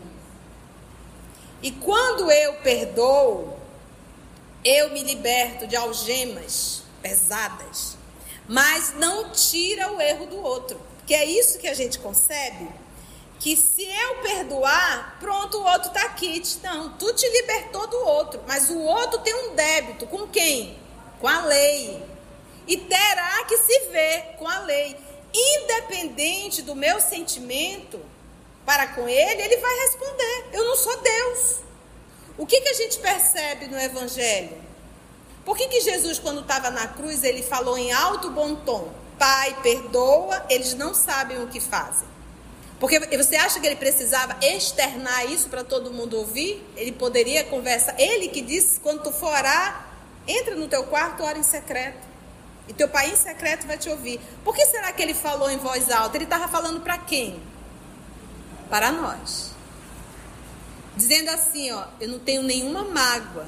E 1.61 1.71
quando 1.71 2.31
eu 2.31 2.53
perdoo, 2.61 3.57
eu 4.63 4.91
me 4.91 5.03
liberto 5.03 5.65
de 5.65 5.75
algemas 5.75 6.83
pesadas, 7.01 7.97
mas 8.47 8.93
não 8.93 9.31
tira 9.31 9.91
o 9.91 9.99
erro 9.99 10.27
do 10.27 10.41
outro. 10.41 10.79
Que 11.05 11.13
é 11.13 11.25
isso 11.25 11.57
que 11.57 11.67
a 11.67 11.73
gente 11.73 11.99
concebe. 11.99 12.67
Que 13.39 13.55
se 13.55 13.83
eu 13.83 14.15
perdoar, 14.21 15.17
pronto, 15.19 15.57
o 15.57 15.65
outro 15.65 15.89
está 15.89 16.01
aqui. 16.03 16.41
Não, 16.63 16.97
tu 16.97 17.13
te 17.13 17.27
libertou 17.29 17.87
do 17.87 17.97
outro, 17.97 18.41
mas 18.47 18.69
o 18.69 18.79
outro 18.79 19.19
tem 19.19 19.33
um 19.33 19.55
débito 19.55 20.07
com 20.07 20.27
quem? 20.27 20.77
Com 21.19 21.27
a 21.27 21.45
lei. 21.45 22.03
E 22.67 22.77
terá 22.77 23.43
que 23.45 23.57
se 23.57 23.79
ver 23.91 24.35
com 24.37 24.47
a 24.47 24.59
lei. 24.59 24.97
Independente 25.33 26.61
do 26.61 26.75
meu 26.75 26.99
sentimento, 26.99 27.99
para 28.65 28.87
com 28.87 29.07
ele, 29.07 29.41
ele 29.41 29.57
vai 29.57 29.75
responder: 29.81 30.45
Eu 30.51 30.65
não 30.65 30.75
sou 30.75 30.97
Deus. 30.97 31.59
O 32.37 32.45
que, 32.45 32.59
que 32.59 32.69
a 32.69 32.73
gente 32.73 32.99
percebe 32.99 33.67
no 33.67 33.79
Evangelho? 33.79 34.57
Por 35.45 35.55
que, 35.55 35.67
que 35.69 35.79
Jesus, 35.79 36.19
quando 36.19 36.41
estava 36.41 36.69
na 36.69 36.87
cruz, 36.87 37.23
ele 37.23 37.41
falou 37.41 37.77
em 37.77 37.93
alto 37.93 38.29
bom 38.29 38.55
tom: 38.55 38.91
Pai, 39.17 39.55
perdoa, 39.63 40.45
eles 40.49 40.73
não 40.73 40.93
sabem 40.93 41.41
o 41.41 41.47
que 41.47 41.59
fazem. 41.61 42.07
Porque 42.79 42.99
você 43.17 43.35
acha 43.35 43.59
que 43.59 43.65
ele 43.65 43.75
precisava 43.75 44.37
externar 44.41 45.25
isso 45.31 45.49
para 45.49 45.63
todo 45.63 45.91
mundo 45.91 46.17
ouvir? 46.17 46.63
Ele 46.75 46.91
poderia 46.91 47.43
conversar. 47.43 47.99
Ele 47.99 48.27
que 48.27 48.41
disse: 48.41 48.79
quando 48.79 49.03
tu 49.03 49.11
for 49.11 49.33
orar, 49.33 49.87
entra 50.27 50.55
no 50.55 50.67
teu 50.67 50.83
quarto, 50.83 51.23
ora 51.23 51.37
em 51.37 51.43
secreto. 51.43 52.07
E 52.67 52.73
teu 52.73 52.87
pai 52.87 53.09
em 53.11 53.15
secreto 53.15 53.65
vai 53.65 53.77
te 53.77 53.89
ouvir. 53.89 54.19
Por 54.43 54.55
que 54.55 54.65
será 54.65 54.91
que 54.91 55.01
ele 55.01 55.13
falou 55.13 55.49
em 55.49 55.57
voz 55.57 55.89
alta? 55.89 56.17
Ele 56.17 56.25
estava 56.25 56.47
falando 56.47 56.81
para 56.81 56.97
quem? 56.97 57.41
para 58.69 58.91
nós. 58.91 59.51
Dizendo 60.95 61.29
assim, 61.29 61.71
ó, 61.71 61.85
eu 61.99 62.09
não 62.09 62.19
tenho 62.19 62.41
nenhuma 62.43 62.83
mágoa. 62.83 63.47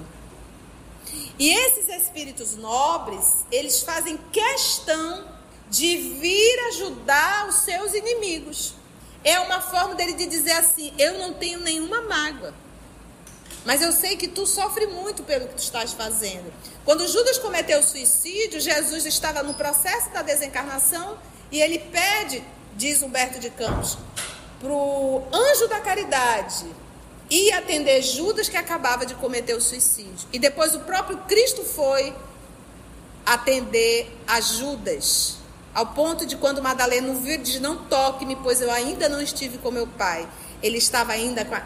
E 1.38 1.50
esses 1.50 1.88
espíritos 1.90 2.56
nobres, 2.56 3.46
eles 3.52 3.82
fazem 3.82 4.18
questão 4.32 5.26
de 5.70 5.98
vir 5.98 6.60
ajudar 6.70 7.48
os 7.48 7.56
seus 7.56 7.94
inimigos. 7.94 8.76
É 9.24 9.40
uma 9.40 9.62
forma 9.62 9.96
dele 9.96 10.14
de 10.14 10.26
dizer 10.26 10.52
assim: 10.54 10.94
eu 10.98 11.18
não 11.18 11.34
tenho 11.34 11.60
nenhuma 11.60 12.02
mágoa. 12.02 12.54
Mas 13.66 13.82
eu 13.82 13.92
sei 13.92 14.16
que 14.16 14.28
tu 14.28 14.46
sofre 14.46 14.88
muito 14.88 15.24
pelo 15.24 15.48
que 15.48 15.56
tu 15.56 15.62
estás 15.62 15.92
fazendo. 15.94 16.52
Quando 16.86 17.08
Judas 17.08 17.38
cometeu 17.38 17.80
o 17.80 17.84
suicídio, 17.84 18.60
Jesus 18.60 19.06
estava 19.06 19.44
no 19.44 19.54
processo 19.54 20.10
da 20.12 20.22
desencarnação 20.22 21.18
e 21.52 21.62
ele 21.62 21.80
pede, 21.80 22.44
diz 22.76 23.02
Humberto 23.02 23.40
de 23.40 23.50
Campos, 23.50 23.98
para 24.60 24.72
o 24.72 25.28
anjo 25.32 25.68
da 25.68 25.80
caridade 25.82 26.66
ir 27.30 27.52
atender 27.54 28.02
Judas 28.02 28.50
que 28.50 28.58
acabava 28.58 29.06
de 29.06 29.14
cometer 29.16 29.54
o 29.54 29.62
suicídio. 29.62 30.28
E 30.34 30.40
depois 30.40 30.74
o 30.74 30.80
próprio 30.80 31.18
Cristo 31.20 31.64
foi 31.64 32.14
atender 33.26 34.12
a 34.26 34.42
Judas, 34.42 35.38
Ao 35.80 35.86
ponto 35.86 36.26
de 36.26 36.36
quando 36.36 36.62
Madalena 36.62 37.14
viu, 37.14 37.38
diz: 37.38 37.58
Não 37.62 37.86
toque-me, 37.86 38.36
pois 38.36 38.60
eu 38.60 38.70
ainda 38.70 39.08
não 39.08 39.22
estive 39.22 39.58
com 39.60 39.72
meu 39.72 39.88
pai. 39.88 40.28
Ele 40.62 40.78
estava 40.78 41.14
ainda 41.14 41.46
com 41.46 41.56
a 41.56 41.64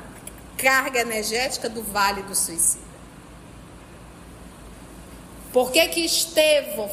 carga 0.55 0.99
energética 0.99 1.67
do 1.67 1.81
vale 1.81 2.21
do 2.21 2.35
suicida. 2.35 2.83
Por 5.51 5.71
que 5.71 5.87
que 5.87 6.01
Estevão 6.01 6.91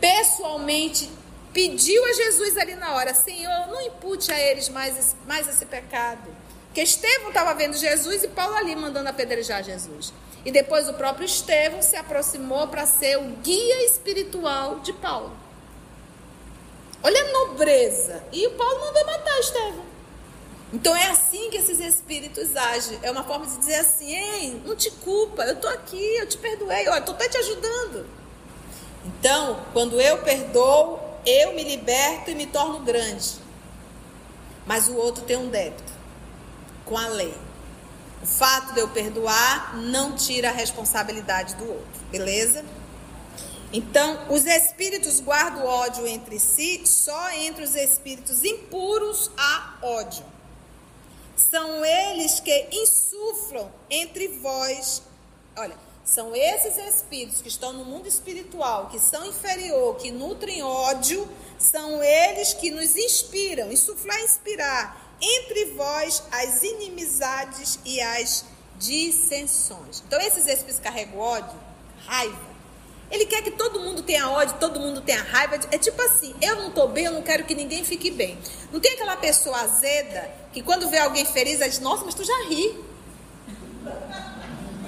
pessoalmente 0.00 1.10
pediu 1.52 2.04
a 2.04 2.12
Jesus 2.12 2.56
ali 2.56 2.76
na 2.76 2.92
hora: 2.94 3.12
Senhor, 3.14 3.66
não 3.66 3.80
impute 3.80 4.30
a 4.30 4.38
eles 4.38 4.68
mais, 4.68 5.16
mais 5.26 5.48
esse 5.48 5.66
pecado? 5.66 6.30
Porque 6.66 6.82
Estevão 6.82 7.30
estava 7.30 7.52
vendo 7.52 7.76
Jesus 7.76 8.22
e 8.22 8.28
Paulo 8.28 8.54
ali 8.54 8.76
mandando 8.76 9.08
apedrejar 9.08 9.64
Jesus. 9.64 10.12
E 10.44 10.52
depois 10.52 10.88
o 10.88 10.94
próprio 10.94 11.24
Estevão 11.24 11.82
se 11.82 11.96
aproximou 11.96 12.68
para 12.68 12.86
ser 12.86 13.18
o 13.18 13.24
guia 13.42 13.84
espiritual 13.84 14.78
de 14.78 14.92
Paulo. 14.92 15.47
Olha 17.02 17.20
a 17.20 17.32
nobreza. 17.32 18.22
E 18.32 18.46
o 18.46 18.50
Paulo 18.52 18.80
mandou 18.80 19.06
matar 19.06 19.38
Estevão. 19.40 19.88
Então 20.72 20.94
é 20.94 21.06
assim 21.06 21.48
que 21.50 21.56
esses 21.56 21.80
espíritos 21.80 22.54
agem. 22.56 22.98
É 23.02 23.10
uma 23.10 23.24
forma 23.24 23.46
de 23.46 23.56
dizer 23.56 23.76
assim: 23.76 24.14
ei, 24.14 24.62
não 24.64 24.76
te 24.76 24.90
culpa, 24.90 25.44
eu 25.44 25.54
estou 25.54 25.70
aqui, 25.70 26.16
eu 26.16 26.28
te 26.28 26.36
perdoei, 26.36 26.86
eu 26.86 26.94
estou 26.94 27.14
até 27.14 27.28
te 27.28 27.38
ajudando. 27.38 28.06
Então, 29.06 29.64
quando 29.72 30.00
eu 30.00 30.18
perdoo, 30.18 31.00
eu 31.24 31.54
me 31.54 31.64
liberto 31.64 32.30
e 32.30 32.34
me 32.34 32.46
torno 32.46 32.80
grande. 32.80 33.36
Mas 34.66 34.88
o 34.88 34.94
outro 34.96 35.24
tem 35.24 35.36
um 35.36 35.48
débito 35.48 35.92
com 36.84 36.98
a 36.98 37.08
lei. 37.08 37.34
O 38.22 38.26
fato 38.26 38.74
de 38.74 38.80
eu 38.80 38.88
perdoar 38.88 39.76
não 39.76 40.14
tira 40.14 40.48
a 40.48 40.52
responsabilidade 40.52 41.54
do 41.54 41.68
outro, 41.68 42.00
beleza? 42.10 42.64
Então, 43.72 44.26
os 44.30 44.46
espíritos 44.46 45.20
guardam 45.20 45.64
ódio 45.66 46.06
entre 46.06 46.38
si, 46.40 46.82
só 46.86 47.30
entre 47.32 47.64
os 47.64 47.74
espíritos 47.74 48.42
impuros 48.42 49.30
há 49.36 49.78
ódio. 49.82 50.24
São 51.36 51.84
eles 51.84 52.40
que 52.40 52.68
insuflam 52.72 53.70
entre 53.90 54.28
vós. 54.28 55.02
Olha, 55.56 55.76
são 56.02 56.34
esses 56.34 56.78
espíritos 56.78 57.42
que 57.42 57.48
estão 57.48 57.74
no 57.74 57.84
mundo 57.84 58.08
espiritual, 58.08 58.88
que 58.88 58.98
são 58.98 59.26
inferior, 59.26 59.96
que 59.96 60.10
nutrem 60.10 60.62
ódio, 60.62 61.28
são 61.58 62.02
eles 62.02 62.54
que 62.54 62.70
nos 62.70 62.96
inspiram, 62.96 63.70
insuflar, 63.70 64.18
inspirar 64.22 65.16
entre 65.20 65.66
vós 65.74 66.22
as 66.32 66.62
inimizades 66.62 67.78
e 67.84 68.00
as 68.00 68.46
dissensões. 68.78 70.02
Então, 70.06 70.18
esses 70.20 70.46
espíritos 70.46 70.80
carregam 70.80 71.18
ódio, 71.18 71.58
raiva. 72.06 72.47
Ele 73.10 73.24
quer 73.24 73.42
que 73.42 73.50
todo 73.50 73.80
mundo 73.80 74.02
tenha 74.02 74.28
ódio, 74.30 74.56
todo 74.58 74.78
mundo 74.78 75.00
tenha 75.00 75.22
raiva. 75.22 75.58
É 75.70 75.78
tipo 75.78 76.00
assim: 76.02 76.34
eu 76.42 76.56
não 76.56 76.68
estou 76.68 76.88
bem, 76.88 77.06
eu 77.06 77.12
não 77.12 77.22
quero 77.22 77.44
que 77.44 77.54
ninguém 77.54 77.84
fique 77.84 78.10
bem. 78.10 78.38
Não 78.70 78.80
tem 78.80 78.92
aquela 78.92 79.16
pessoa 79.16 79.62
azeda 79.62 80.30
que 80.52 80.62
quando 80.62 80.88
vê 80.88 80.98
alguém 80.98 81.24
feliz, 81.24 81.60
ela 81.60 81.68
diz: 81.68 81.80
Nossa, 81.80 82.04
mas 82.04 82.14
tu 82.14 82.24
já 82.24 82.36
ri. 82.48 82.84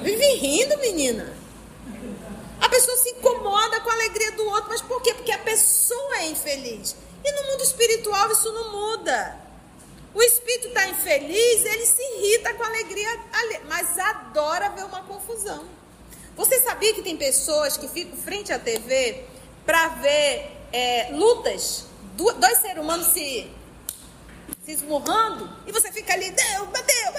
Vive 0.02 0.34
rindo, 0.34 0.78
menina. 0.78 1.34
A 2.60 2.68
pessoa 2.68 2.96
se 2.98 3.10
incomoda 3.10 3.80
com 3.80 3.90
a 3.90 3.94
alegria 3.94 4.32
do 4.32 4.44
outro, 4.46 4.68
mas 4.68 4.82
por 4.82 5.00
quê? 5.00 5.14
Porque 5.14 5.32
a 5.32 5.38
pessoa 5.38 6.18
é 6.18 6.26
infeliz. 6.26 6.94
E 7.24 7.32
no 7.32 7.50
mundo 7.50 7.62
espiritual 7.62 8.30
isso 8.30 8.52
não 8.52 8.72
muda. 8.72 9.38
O 10.12 10.22
espírito 10.22 10.68
está 10.68 10.88
infeliz, 10.88 11.64
ele 11.64 11.86
se 11.86 12.02
irrita 12.02 12.52
com 12.54 12.64
alegria, 12.64 13.08
mas 13.66 13.96
adora 13.98 14.70
ver 14.70 14.84
uma 14.84 15.02
confusão. 15.02 15.64
Você 16.40 16.58
sabia 16.60 16.94
que 16.94 17.02
tem 17.02 17.18
pessoas 17.18 17.76
que 17.76 17.86
ficam 17.86 18.16
frente 18.16 18.50
à 18.50 18.58
TV 18.58 19.24
para 19.66 19.88
ver 19.88 20.50
é, 20.72 21.10
lutas, 21.12 21.84
dois 22.16 22.58
seres 22.62 22.82
humanos 22.82 23.08
se, 23.08 23.46
se 24.64 24.72
esmurrando, 24.72 25.54
e 25.66 25.70
você 25.70 25.92
fica 25.92 26.14
ali, 26.14 26.30
deu, 26.30 26.66
bateu, 26.68 27.12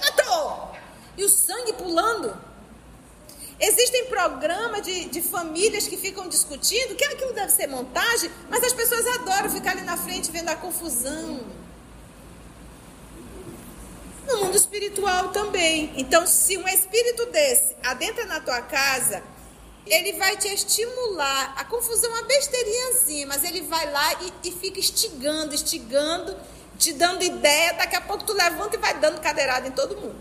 matou, 0.00 0.76
e 1.16 1.24
o 1.24 1.28
sangue 1.28 1.72
pulando. 1.72 2.40
Existem 3.58 4.04
programas 4.04 4.82
de, 4.82 5.06
de 5.06 5.22
famílias 5.22 5.88
que 5.88 5.96
ficam 5.96 6.28
discutindo 6.28 6.94
que 6.94 7.04
aquilo 7.04 7.32
deve 7.32 7.50
ser 7.50 7.66
montagem, 7.66 8.30
mas 8.48 8.62
as 8.62 8.72
pessoas 8.72 9.04
adoram 9.08 9.50
ficar 9.50 9.72
ali 9.72 9.82
na 9.82 9.96
frente 9.96 10.30
vendo 10.30 10.50
a 10.50 10.54
confusão 10.54 11.40
no 14.28 14.44
mundo 14.44 14.56
espiritual 14.56 15.30
também. 15.30 15.92
Então, 15.96 16.26
se 16.26 16.56
um 16.56 16.68
espírito 16.68 17.26
desse 17.26 17.74
adentra 17.82 18.26
na 18.26 18.40
tua 18.40 18.60
casa, 18.60 19.22
ele 19.86 20.12
vai 20.12 20.36
te 20.36 20.48
estimular. 20.48 21.54
A 21.56 21.64
confusão 21.64 22.10
é 22.10 22.20
uma 22.20 22.22
besteirinhazinha, 22.22 23.26
mas 23.26 23.42
ele 23.42 23.62
vai 23.62 23.90
lá 23.90 24.14
e, 24.22 24.48
e 24.48 24.52
fica 24.52 24.78
estigando, 24.78 25.54
estigando, 25.54 26.36
te 26.78 26.92
dando 26.92 27.24
ideia. 27.24 27.72
Daqui 27.72 27.96
a 27.96 28.00
pouco 28.00 28.24
tu 28.24 28.34
levanta 28.34 28.76
e 28.76 28.78
vai 28.78 28.98
dando 28.98 29.20
cadeirada 29.20 29.66
em 29.66 29.72
todo 29.72 29.96
mundo. 29.96 30.16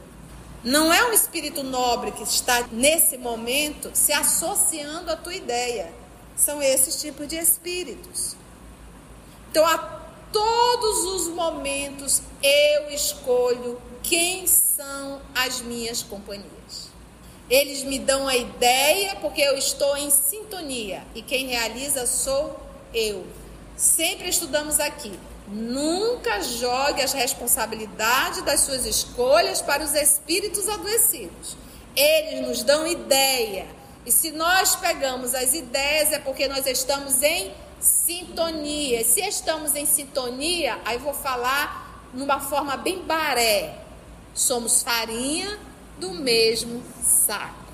Não 0.64 0.92
é 0.92 1.06
um 1.06 1.14
espírito 1.14 1.62
nobre 1.64 2.12
que 2.12 2.24
está 2.24 2.66
nesse 2.72 3.18
momento 3.18 3.92
se 3.94 4.12
associando 4.12 5.12
à 5.12 5.16
tua 5.16 5.36
ideia. 5.36 5.94
São 6.36 6.62
esses 6.62 7.00
tipos 7.00 7.28
de 7.28 7.36
espíritos. 7.36 8.36
Então, 9.50 9.66
a 9.66 9.78
todos 10.32 11.04
os 11.06 11.28
momentos 11.30 12.22
eu 12.44 12.90
escolho 12.90 13.80
quem 14.08 14.48
são 14.48 15.22
as 15.36 15.62
minhas 15.62 16.02
companhias. 16.02 16.88
Eles 17.50 17.84
me 17.84 18.00
dão 18.00 18.28
a 18.28 18.36
ideia 18.36 19.16
porque 19.18 19.42
eu 19.42 19.58
estou 19.58 19.96
em 19.98 20.10
sintonia 20.10 21.04
e 21.14 21.22
quem 21.22 21.48
realiza 21.48 22.08
sou 22.08 22.58
eu. 22.94 23.26
Sempre 23.76 24.30
estudamos 24.30 24.80
aqui. 24.80 25.18
Nunca 25.48 26.42
jogue 26.42 27.02
as 27.02 27.14
responsabilidades 27.14 28.42
das 28.44 28.62
suas 28.62 28.86
escolhas 28.86 29.62
para 29.62 29.84
os 29.84 29.94
espíritos 29.94 30.68
adoecidos. 30.68 31.56
Eles 31.96 32.46
nos 32.48 32.64
dão 32.64 32.88
ideia. 32.88 33.68
E 34.06 34.12
se 34.12 34.32
nós 34.32 34.76
pegamos 34.76 35.34
as 35.34 35.54
ideias 35.54 36.12
é 36.12 36.20
porque 36.20 36.48
nós 36.48 36.66
estamos 36.66 37.22
em 37.22 37.54
sintonia. 37.80 39.04
Se 39.04 39.22
estamos 39.22 39.76
em 39.76 39.86
sintonia, 39.86 40.80
aí 40.84 40.98
vou 40.98 41.14
falar 41.14 42.10
numa 42.14 42.40
forma 42.40 42.76
bem 42.78 43.00
baré 43.04 43.87
somos 44.40 44.84
farinha 44.84 45.58
do 46.00 46.12
mesmo 46.12 46.84
saco. 47.04 47.68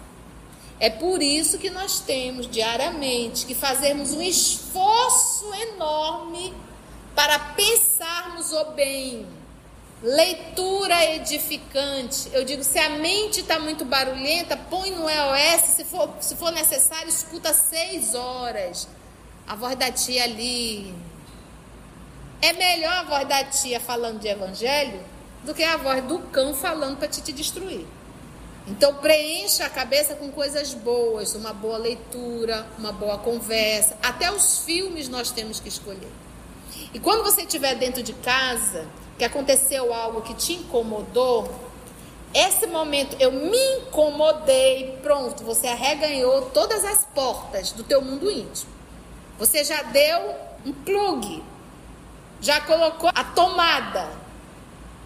É 0.80 0.89
por 0.89 1.21
isso 1.21 1.58
que 1.60 1.69
nós 1.69 1.99
temos 1.99 2.49
diariamente 2.49 3.45
que 3.45 3.54
fazermos 3.54 4.12
um 4.12 4.21
esforço 4.21 5.54
enorme 5.54 6.54
para 7.15 7.38
pensarmos 7.39 8.52
o 8.52 8.65
bem. 8.71 9.28
Leitura 10.02 11.06
edificante. 11.15 12.30
Eu 12.34 12.43
digo, 12.43 12.63
se 12.63 12.78
a 12.78 12.89
mente 12.89 13.41
está 13.41 13.60
muito 13.60 13.86
barulhenta, 13.86 14.58
põe 14.58 14.91
no 14.91 15.10
EOS. 15.10 15.62
Se 15.62 15.86
for, 15.86 16.10
se 16.19 16.36
for 16.36 16.52
necessário, 16.52 17.08
escuta 17.08 17.54
seis 17.54 18.13
horas. 18.13 18.88
A 19.47 19.56
voz 19.56 19.78
da 19.78 19.91
tia 19.91 20.26
ali. 20.26 20.93
É 22.41 22.52
melhor 22.52 22.91
a 22.91 23.04
voz 23.04 23.28
da 23.28 23.45
tia 23.45 23.80
falando 23.80 24.19
de 24.19 24.28
evangelho 24.28 25.12
do 25.43 25.53
que 25.53 25.63
a 25.63 25.77
voz 25.77 26.03
do 26.03 26.19
cão 26.19 26.53
falando 26.53 26.97
para 26.97 27.08
te, 27.08 27.21
te 27.21 27.32
destruir. 27.32 27.86
Então 28.65 28.95
preencha 28.95 29.65
a 29.65 29.69
cabeça 29.69 30.15
com 30.15 30.32
coisas 30.32 30.73
boas, 30.73 31.36
uma 31.36 31.53
boa 31.53 31.77
leitura, 31.77 32.65
uma 32.77 32.93
boa 32.93 33.17
conversa. 33.17 33.97
Até 34.01 34.32
os 34.32 34.60
filmes 34.60 35.10
nós 35.10 35.32
temos 35.32 35.60
que 35.60 35.67
escolher. 35.67 36.12
E 36.93 36.99
quando 36.99 37.23
você 37.23 37.41
estiver 37.41 37.75
dentro 37.75 38.01
de 38.01 38.13
casa, 38.13 38.88
que 39.17 39.25
aconteceu 39.25 39.93
algo 39.93 40.21
que 40.21 40.34
te 40.34 40.53
incomodou, 40.53 41.53
esse 42.34 42.65
momento 42.65 43.15
eu 43.19 43.32
me 43.32 43.77
incomodei, 43.77 44.97
pronto, 45.03 45.43
você 45.43 45.67
arreganhou 45.67 46.49
todas 46.51 46.84
as 46.86 47.06
portas 47.13 47.73
do 47.73 47.84
teu 47.84 48.01
mundo 48.01 48.32
íntimo. 48.32 48.71
Você 49.38 49.63
já 49.63 49.84
deu 49.84 50.36
um 50.65 50.71
plug, 50.71 51.43
já 52.39 52.62
colocou 52.62 53.12
a 53.13 53.23
tomada 53.23 54.22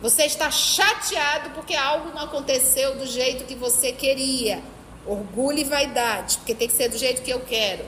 você 0.01 0.23
está 0.23 0.51
chateado 0.51 1.49
porque 1.51 1.75
algo 1.75 2.09
não 2.09 2.23
aconteceu 2.23 2.95
do 2.97 3.05
jeito 3.05 3.45
que 3.45 3.55
você 3.55 3.91
queria. 3.91 4.61
Orgulho 5.05 5.59
e 5.59 5.63
vaidade, 5.63 6.37
porque 6.37 6.53
tem 6.53 6.67
que 6.67 6.75
ser 6.75 6.89
do 6.89 6.97
jeito 6.97 7.21
que 7.21 7.31
eu 7.31 7.39
quero. 7.39 7.85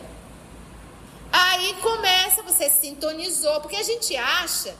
Aí 1.31 1.75
começa, 1.81 2.41
você 2.41 2.69
sintonizou, 2.69 3.61
porque 3.61 3.75
a 3.75 3.83
gente 3.83 4.15
acha 4.15 4.73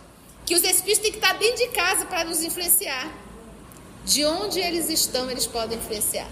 que 0.45 0.55
os 0.55 0.63
espíritos 0.63 0.99
têm 0.99 1.11
que 1.11 1.17
estar 1.17 1.33
dentro 1.33 1.57
de 1.57 1.67
casa 1.67 2.05
para 2.05 2.23
nos 2.23 2.41
influenciar. 2.41 3.11
De 4.03 4.25
onde 4.25 4.59
eles 4.59 4.89
estão, 4.89 5.29
eles 5.29 5.45
podem 5.45 5.77
influenciar. 5.77 6.27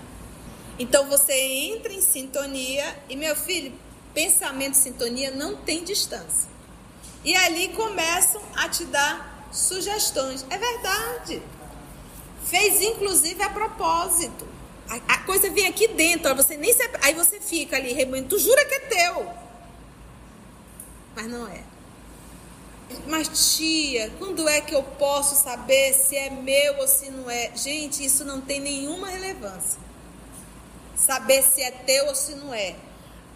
Então 0.80 1.08
você 1.08 1.34
entra 1.34 1.94
em 1.94 2.02
sintonia 2.02 2.98
e, 3.10 3.16
meu 3.16 3.36
filho, 3.36 3.74
pensamento 4.14 4.74
e 4.74 4.78
sintonia 4.78 5.30
não 5.30 5.58
tem 5.58 5.84
distância. 5.84 6.50
E 7.24 7.36
ali 7.36 7.68
começam 7.70 8.42
a 8.56 8.70
te 8.70 8.86
dar 8.86 9.37
sugestões. 9.52 10.46
É 10.50 10.58
verdade. 10.58 11.42
Fez 12.46 12.82
inclusive 12.82 13.42
a 13.44 13.50
propósito. 13.50 14.48
A, 14.90 14.96
a 15.14 15.18
coisa 15.24 15.50
vem 15.50 15.68
aqui 15.68 15.88
dentro, 15.90 16.34
você 16.36 16.56
nem 16.56 16.72
se, 16.74 16.82
aí 17.02 17.14
você 17.14 17.40
fica 17.40 17.76
ali 17.76 17.94
remoendo. 17.94 18.30
Tu 18.30 18.40
jura 18.40 18.66
que 18.66 18.76
é 18.76 18.80
teu. 18.80 19.28
Mas 21.16 21.28
não 21.28 21.48
é. 21.48 21.64
Mas 23.06 23.58
tia, 23.58 24.12
quando 24.18 24.48
é 24.48 24.62
que 24.62 24.74
eu 24.74 24.82
posso 24.82 25.36
saber 25.36 25.94
se 25.94 26.16
é 26.16 26.30
meu 26.30 26.78
ou 26.78 26.88
se 26.88 27.12
não 27.12 27.30
é? 27.30 27.52
Gente, 27.54 28.04
isso 28.06 28.24
não 28.24 28.40
tem 28.40 28.62
nenhuma 28.62 29.10
relevância. 29.10 29.80
Saber 30.96 31.44
se 31.44 31.62
é 31.62 31.72
teu 31.72 32.06
ou 32.08 32.16
se 32.16 32.36
não 32.36 32.54
é. 32.54 32.76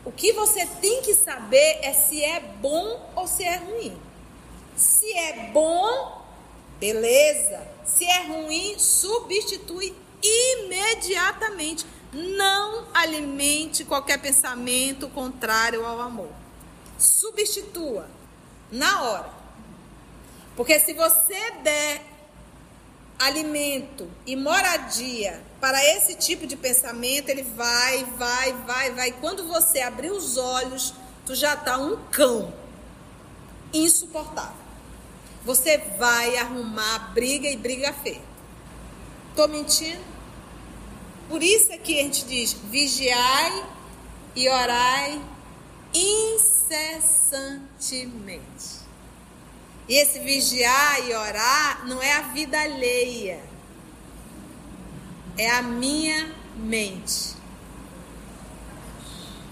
O 0.06 0.12
que 0.12 0.32
você 0.32 0.66
tem 0.66 1.02
que 1.02 1.14
saber 1.14 1.80
é 1.82 1.94
se 1.94 2.24
é 2.24 2.40
bom 2.40 3.12
ou 3.16 3.28
se 3.28 3.44
é 3.44 3.58
ruim. 3.58 3.98
Se 4.76 5.12
é 5.12 5.52
bom, 5.52 6.26
beleza. 6.80 7.62
Se 7.86 8.06
é 8.06 8.28
ruim, 8.28 8.78
substitui 8.80 9.96
imediatamente. 10.22 11.86
Não 12.14 12.88
alimente 12.94 13.86
qualquer 13.86 14.20
pensamento 14.20 15.08
contrário 15.10 15.86
ao 15.86 16.02
amor. 16.02 16.32
Substitua 16.98 18.10
na 18.72 19.04
hora. 19.04 19.30
Porque 20.56 20.80
se 20.80 20.94
você 20.94 21.52
der 21.64 22.04
alimento 23.18 24.10
e 24.26 24.36
moradia 24.36 25.42
para 25.60 25.84
esse 25.96 26.16
tipo 26.16 26.48
de 26.48 26.56
pensamento, 26.56 27.30
ele 27.30 27.44
vai, 27.44 28.04
vai, 28.18 28.54
vai, 28.54 28.92
vai. 28.92 29.12
Quando 29.14 29.48
você 29.48 29.80
abrir 29.80 30.12
os 30.12 30.38
olhos, 30.38 30.94
tu 31.26 31.36
já 31.36 31.56
tá 31.56 31.78
um 31.78 31.98
cão 32.12 32.54
insuportável. 33.72 34.61
Você 35.44 35.80
vai 35.98 36.38
arrumar 36.38 37.12
briga 37.14 37.50
e 37.50 37.58
briga 37.58 37.92
feia. 37.94 38.22
Tô 39.36 39.48
mentindo? 39.48 40.04
Por 41.28 41.42
isso 41.42 41.72
é 41.72 41.78
que 41.78 42.00
a 42.00 42.04
gente 42.04 42.26
diz: 42.26 42.54
vigiai 42.54 43.66
e 44.36 44.48
orai 44.50 45.20
incessantemente. 45.94 48.82
E 49.88 49.96
esse 49.96 50.20
vigiar 50.20 51.08
e 51.08 51.14
orar 51.14 51.86
não 51.86 52.02
é 52.02 52.14
a 52.14 52.22
vida 52.22 52.60
alheia, 52.60 53.40
é 55.38 55.52
a 55.52 55.62
minha 55.62 56.34
mente. 56.56 57.36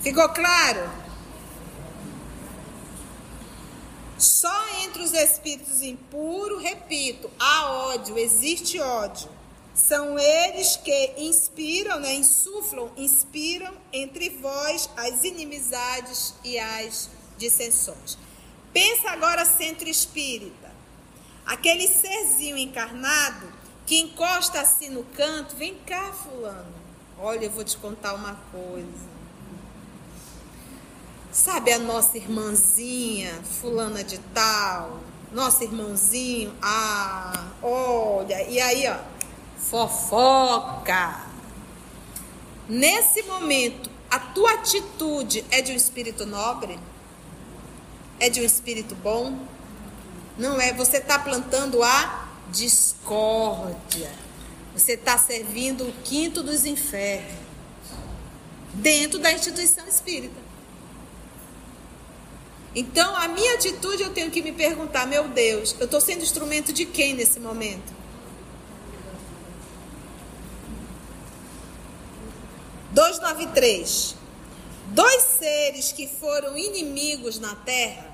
Ficou 0.01 0.29
claro? 0.29 0.89
Só 4.17 4.68
entre 4.89 5.03
os 5.03 5.13
espíritos 5.13 5.83
impuros, 5.83 6.63
repito, 6.63 7.29
há 7.39 7.71
ódio, 7.71 8.17
existe 8.17 8.79
ódio. 8.79 9.29
São 9.75 10.17
eles 10.17 10.77
que 10.77 11.13
inspiram, 11.17 11.99
né, 11.99 12.15
insuflam, 12.15 12.91
inspiram 12.97 13.71
entre 13.93 14.31
vós 14.31 14.89
as 14.97 15.23
inimizades 15.23 16.33
e 16.43 16.57
as 16.57 17.09
dissensões. 17.37 18.17
Pensa 18.73 19.11
agora 19.11 19.45
centro 19.45 19.87
espírita. 19.87 20.69
Aquele 21.45 21.87
serzinho 21.87 22.57
encarnado 22.57 23.47
que 23.85 23.99
encosta 23.99 24.59
assim 24.59 24.89
no 24.89 25.03
canto, 25.03 25.55
vem 25.55 25.75
cá, 25.85 26.11
fulano. 26.11 26.73
Olha, 27.17 27.45
eu 27.45 27.51
vou 27.51 27.63
te 27.63 27.77
contar 27.77 28.15
uma 28.15 28.35
coisa. 28.51 29.08
Sabe 31.41 31.71
a 31.71 31.79
nossa 31.79 32.17
irmãzinha, 32.17 33.33
fulana 33.61 34.03
de 34.03 34.17
tal, 34.33 34.99
nosso 35.31 35.63
irmãozinho, 35.63 36.53
ah, 36.61 37.47
olha, 37.63 38.43
e 38.43 38.59
aí, 38.59 38.85
ó, 38.89 38.97
fofoca. 39.57 41.21
Nesse 42.67 43.21
momento, 43.21 43.89
a 44.11 44.19
tua 44.19 44.51
atitude 44.51 45.45
é 45.49 45.61
de 45.61 45.71
um 45.71 45.75
espírito 45.77 46.25
nobre? 46.25 46.77
É 48.19 48.29
de 48.29 48.41
um 48.41 48.43
espírito 48.43 48.93
bom? 48.95 49.39
Não 50.37 50.59
é. 50.59 50.73
Você 50.73 50.97
está 50.97 51.17
plantando 51.17 51.81
a 51.81 52.27
discórdia. 52.49 54.11
Você 54.75 54.91
está 54.91 55.17
servindo 55.17 55.87
o 55.87 55.93
quinto 56.03 56.43
dos 56.43 56.65
infernos 56.65 57.31
dentro 58.73 59.19
da 59.19 59.31
instituição 59.31 59.87
espírita. 59.87 60.48
Então, 62.75 63.15
a 63.15 63.27
minha 63.27 63.55
atitude 63.55 64.03
eu 64.03 64.13
tenho 64.13 64.29
que 64.29 64.41
me 64.41 64.51
perguntar: 64.51 65.07
meu 65.07 65.27
Deus, 65.27 65.75
eu 65.79 65.85
estou 65.85 65.99
sendo 65.99 66.23
instrumento 66.23 66.71
de 66.71 66.85
quem 66.85 67.13
nesse 67.13 67.39
momento? 67.39 67.93
293. 72.91 74.15
Dois 74.87 75.21
seres 75.21 75.91
que 75.91 76.07
foram 76.07 76.57
inimigos 76.57 77.39
na 77.39 77.53
terra 77.55 78.09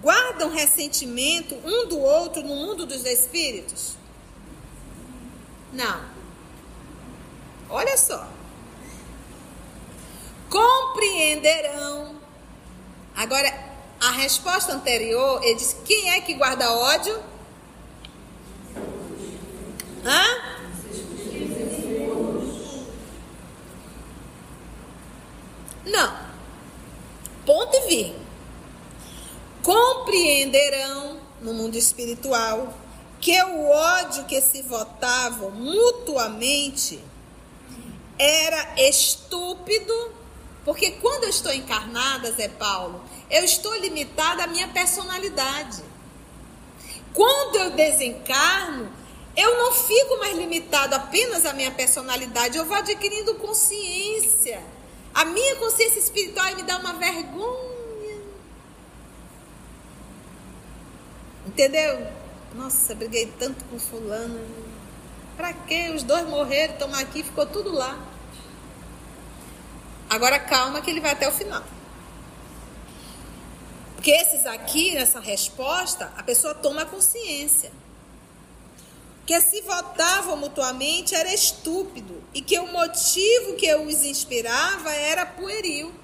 guardam 0.00 0.48
ressentimento 0.48 1.54
um 1.64 1.86
do 1.86 1.98
outro 1.98 2.42
no 2.42 2.54
mundo 2.56 2.86
dos 2.86 3.04
espíritos? 3.04 3.96
Não. 5.72 6.04
Olha 7.68 7.96
só. 7.96 8.28
Compreenderão. 10.48 12.19
Agora, 13.14 13.52
a 14.00 14.10
resposta 14.12 14.72
anterior, 14.72 15.42
ele 15.42 15.54
diz: 15.54 15.76
quem 15.84 16.10
é 16.10 16.20
que 16.20 16.34
guarda 16.34 16.72
ódio? 16.72 17.22
Hã? 20.04 20.50
Não. 25.84 26.30
Ponto 27.44 27.76
e 27.76 27.88
vírgula 27.88 28.20
compreenderão 29.62 31.20
no 31.40 31.54
mundo 31.54 31.76
espiritual 31.76 32.74
que 33.20 33.40
o 33.42 33.68
ódio 33.68 34.24
que 34.24 34.40
se 34.40 34.62
votavam 34.62 35.50
mutuamente 35.50 36.98
era 38.18 38.74
estúpido, 38.76 40.12
porque 40.64 40.92
quando 40.92 41.24
eu 41.24 41.30
estou 41.30 41.52
encarnada, 41.52 42.32
Zé 42.32 42.48
Paulo, 42.48 43.02
eu 43.30 43.44
estou 43.44 43.74
limitada 43.76 44.44
à 44.44 44.46
minha 44.46 44.68
personalidade. 44.68 45.82
Quando 47.14 47.56
eu 47.56 47.70
desencarno, 47.70 48.90
eu 49.36 49.56
não 49.56 49.72
fico 49.72 50.18
mais 50.18 50.36
limitado 50.36 50.94
apenas 50.94 51.44
à 51.46 51.52
minha 51.52 51.70
personalidade, 51.70 52.56
eu 52.56 52.64
vou 52.64 52.76
adquirindo 52.76 53.34
consciência. 53.36 54.62
A 55.14 55.24
minha 55.24 55.56
consciência 55.56 55.98
espiritual 55.98 56.54
me 56.54 56.62
dá 56.62 56.78
uma 56.78 56.92
vergonha 56.92 57.70
Entendeu? 61.46 62.06
Nossa, 62.54 62.94
briguei 62.94 63.26
tanto 63.38 63.64
com 63.64 63.78
fulano. 63.78 64.40
Pra 65.36 65.52
quê? 65.52 65.90
Os 65.94 66.02
dois 66.02 66.28
morreram, 66.28 66.74
estão 66.74 66.94
aqui, 66.94 67.22
ficou 67.24 67.44
tudo 67.44 67.72
lá. 67.72 67.98
Agora 70.10 70.40
calma 70.40 70.80
que 70.82 70.90
ele 70.90 71.00
vai 71.00 71.12
até 71.12 71.28
o 71.28 71.32
final. 71.32 71.62
Porque 73.94 74.10
esses 74.10 74.44
aqui, 74.44 74.92
nessa 74.92 75.20
resposta, 75.20 76.12
a 76.16 76.22
pessoa 76.24 76.52
toma 76.52 76.84
consciência. 76.84 77.70
Que 79.24 79.40
se 79.40 79.60
votavam 79.60 80.36
mutuamente 80.36 81.14
era 81.14 81.32
estúpido 81.32 82.20
e 82.34 82.42
que 82.42 82.58
o 82.58 82.66
motivo 82.72 83.54
que 83.54 83.72
os 83.76 84.02
inspirava 84.02 84.90
era 84.90 85.24
pueril. 85.24 85.94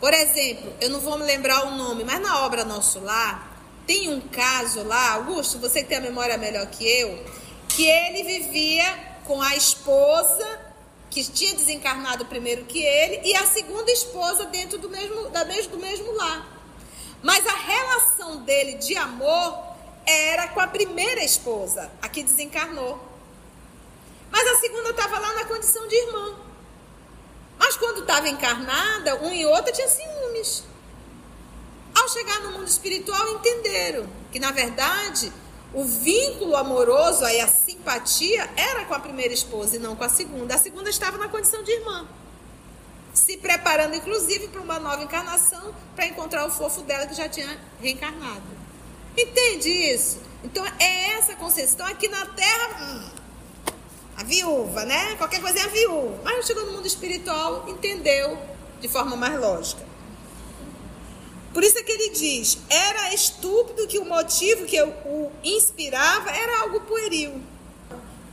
Por 0.00 0.12
exemplo, 0.12 0.74
eu 0.80 0.90
não 0.90 0.98
vou 0.98 1.16
me 1.16 1.24
lembrar 1.24 1.64
o 1.66 1.76
nome, 1.76 2.02
mas 2.02 2.20
na 2.20 2.44
obra 2.44 2.64
Nosso 2.64 2.98
Lar, 2.98 3.56
tem 3.86 4.08
um 4.08 4.20
caso 4.20 4.82
lá, 4.82 5.12
Augusto, 5.12 5.58
você 5.58 5.82
que 5.82 5.90
tem 5.90 5.98
a 5.98 6.00
memória 6.00 6.36
melhor 6.36 6.66
que 6.66 6.84
eu, 6.84 7.24
que 7.68 7.86
ele 7.86 8.24
vivia 8.24 9.18
com 9.24 9.40
a 9.40 9.54
esposa 9.54 10.69
que 11.10 11.24
tinha 11.24 11.54
desencarnado 11.54 12.24
primeiro 12.26 12.64
que 12.64 12.80
ele 12.80 13.28
e 13.28 13.34
a 13.34 13.44
segunda 13.46 13.90
esposa 13.90 14.46
dentro 14.46 14.78
do 14.78 14.88
mesmo, 14.88 15.28
da 15.30 15.44
mesmo, 15.44 15.72
do 15.72 15.78
mesmo 15.78 16.12
lar. 16.12 16.46
Mas 17.22 17.46
a 17.46 17.54
relação 17.54 18.38
dele 18.44 18.74
de 18.74 18.96
amor 18.96 19.70
era 20.06 20.48
com 20.48 20.60
a 20.60 20.68
primeira 20.68 21.22
esposa, 21.24 21.90
a 22.00 22.08
que 22.08 22.22
desencarnou. 22.22 22.98
Mas 24.30 24.46
a 24.46 24.56
segunda 24.60 24.90
estava 24.90 25.18
lá 25.18 25.34
na 25.34 25.44
condição 25.44 25.86
de 25.88 25.96
irmã. 25.96 26.36
Mas 27.58 27.76
quando 27.76 28.00
estava 28.00 28.28
encarnada, 28.28 29.16
um 29.16 29.32
e 29.32 29.44
outro 29.44 29.72
tinha 29.72 29.88
ciúmes. 29.88 30.64
Ao 31.94 32.08
chegar 32.08 32.40
no 32.40 32.52
mundo 32.52 32.68
espiritual, 32.68 33.34
entenderam 33.34 34.08
que, 34.32 34.38
na 34.38 34.52
verdade, 34.52 35.32
o 35.72 35.84
vínculo 35.84 36.56
amoroso, 36.56 37.24
aí, 37.24 37.40
a 37.40 37.46
simpatia, 37.46 38.48
era 38.56 38.84
com 38.86 38.94
a 38.94 38.98
primeira 38.98 39.32
esposa 39.32 39.76
e 39.76 39.78
não 39.78 39.94
com 39.94 40.02
a 40.02 40.08
segunda. 40.08 40.54
A 40.54 40.58
segunda 40.58 40.90
estava 40.90 41.16
na 41.16 41.28
condição 41.28 41.62
de 41.62 41.70
irmã. 41.70 42.08
Se 43.14 43.36
preparando, 43.36 43.94
inclusive, 43.94 44.48
para 44.48 44.60
uma 44.60 44.78
nova 44.80 45.02
encarnação, 45.02 45.74
para 45.94 46.06
encontrar 46.06 46.46
o 46.46 46.50
fofo 46.50 46.82
dela 46.82 47.06
que 47.06 47.14
já 47.14 47.28
tinha 47.28 47.58
reencarnado. 47.80 48.42
Entende 49.16 49.68
isso? 49.68 50.18
Então, 50.42 50.64
é 50.78 51.12
essa 51.12 51.36
consciência. 51.36 51.74
Então, 51.74 51.86
aqui 51.86 52.08
na 52.08 52.26
Terra, 52.26 52.82
hum, 52.82 53.10
a 54.16 54.24
viúva, 54.24 54.84
né? 54.84 55.14
Qualquer 55.16 55.40
coisa 55.40 55.60
é 55.60 55.62
a 55.62 55.68
viúva. 55.68 56.20
Mas 56.24 56.46
chegou 56.46 56.66
no 56.66 56.72
mundo 56.72 56.86
espiritual, 56.86 57.64
entendeu 57.68 58.38
de 58.80 58.88
forma 58.88 59.16
mais 59.16 59.38
lógica. 59.38 59.89
Por 61.52 61.64
isso 61.64 61.78
é 61.78 61.82
que 61.82 61.92
ele 61.92 62.10
diz: 62.10 62.58
era 62.68 63.12
estúpido 63.12 63.86
que 63.86 63.98
o 63.98 64.04
motivo 64.04 64.66
que 64.66 64.80
o 64.80 65.30
inspirava 65.42 66.30
era 66.30 66.60
algo 66.60 66.80
pueril. 66.82 67.42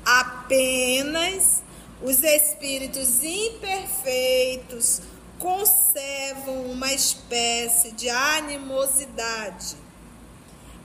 Apenas 0.06 1.62
os 2.02 2.24
espíritos 2.24 3.24
imperfeitos 3.24 5.02
conservam 5.40 6.66
uma 6.66 6.94
espécie 6.94 7.92
de 7.92 8.10
animosidade, 8.10 9.76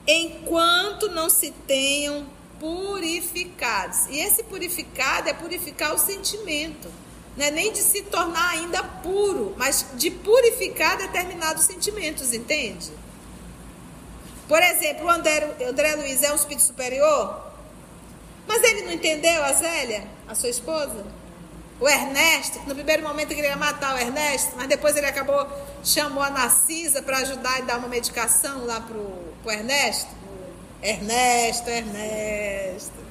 enquanto 0.06 1.10
não 1.10 1.28
se 1.30 1.50
tenham 1.66 2.26
purificados. 2.58 4.06
E 4.06 4.18
esse 4.18 4.42
purificado 4.44 5.28
é 5.28 5.34
purificar 5.34 5.94
o 5.94 5.98
sentimento. 5.98 6.88
Não 7.36 7.46
é 7.46 7.50
nem 7.50 7.72
de 7.72 7.78
se 7.78 8.02
tornar 8.02 8.50
ainda 8.50 8.82
puro, 8.82 9.54
mas 9.56 9.86
de 9.94 10.10
purificar 10.10 10.98
determinados 10.98 11.64
sentimentos, 11.64 12.32
entende? 12.32 12.92
Por 14.46 14.62
exemplo, 14.62 15.06
o 15.06 15.10
André, 15.10 15.50
André 15.66 15.96
Luiz 15.96 16.22
é 16.22 16.30
um 16.30 16.36
espírito 16.36 16.62
superior? 16.62 17.52
Mas 18.46 18.62
ele 18.62 18.82
não 18.82 18.92
entendeu 18.92 19.42
a 19.42 19.52
Zélia, 19.52 20.04
a 20.28 20.34
sua 20.34 20.50
esposa? 20.50 21.06
O 21.80 21.88
Ernesto, 21.88 22.60
no 22.66 22.74
primeiro 22.74 23.02
momento 23.02 23.32
ele 23.32 23.40
queria 23.40 23.56
matar 23.56 23.94
o 23.94 23.98
Ernesto, 23.98 24.52
mas 24.56 24.68
depois 24.68 24.94
ele 24.94 25.06
acabou, 25.06 25.48
chamou 25.82 26.22
a 26.22 26.30
Narcisa 26.30 27.02
para 27.02 27.18
ajudar 27.18 27.60
e 27.60 27.62
dar 27.62 27.78
uma 27.78 27.88
medicação 27.88 28.66
lá 28.66 28.80
pro, 28.80 29.02
pro 29.42 29.50
Ernesto. 29.50 30.10
Ernesto, 30.82 31.70
Ernesto. 31.70 33.01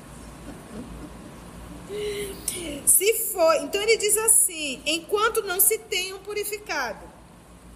Se 2.86 3.14
for, 3.32 3.56
então 3.58 3.82
ele 3.82 3.98
diz 3.98 4.18
assim: 4.18 4.82
enquanto 4.86 5.44
não 5.44 5.60
se 5.60 5.78
tenham 5.78 6.20
purificado, 6.20 7.00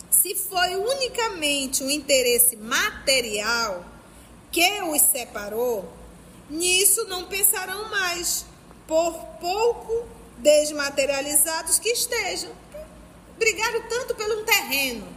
se 0.10 0.36
foi 0.36 0.75
unicamente 0.75 1.84
o 1.84 1.89
interesse 1.89 2.56
material 2.56 3.86
que 4.51 4.82
os 4.84 5.01
separou, 5.01 5.91
nisso 6.49 7.06
não 7.06 7.25
pensarão 7.25 7.89
mais, 7.89 8.45
por 8.88 9.13
pouco 9.39 10.08
desmaterializados 10.38 11.80
que 11.80 11.89
estejam. 11.89 12.51
Brigaram 13.38 13.82
tanto 13.89 14.15
pelo 14.15 14.41
um 14.41 14.45
terreno, 14.45 15.08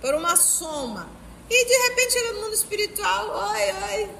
por 0.00 0.14
uma 0.14 0.36
soma. 0.36 1.08
E 1.50 1.64
de 1.64 1.88
repente 1.88 2.12
chega 2.12 2.32
no 2.32 2.42
mundo 2.42 2.54
espiritual, 2.54 3.52
oi, 3.52 3.72
oi, 3.92 4.10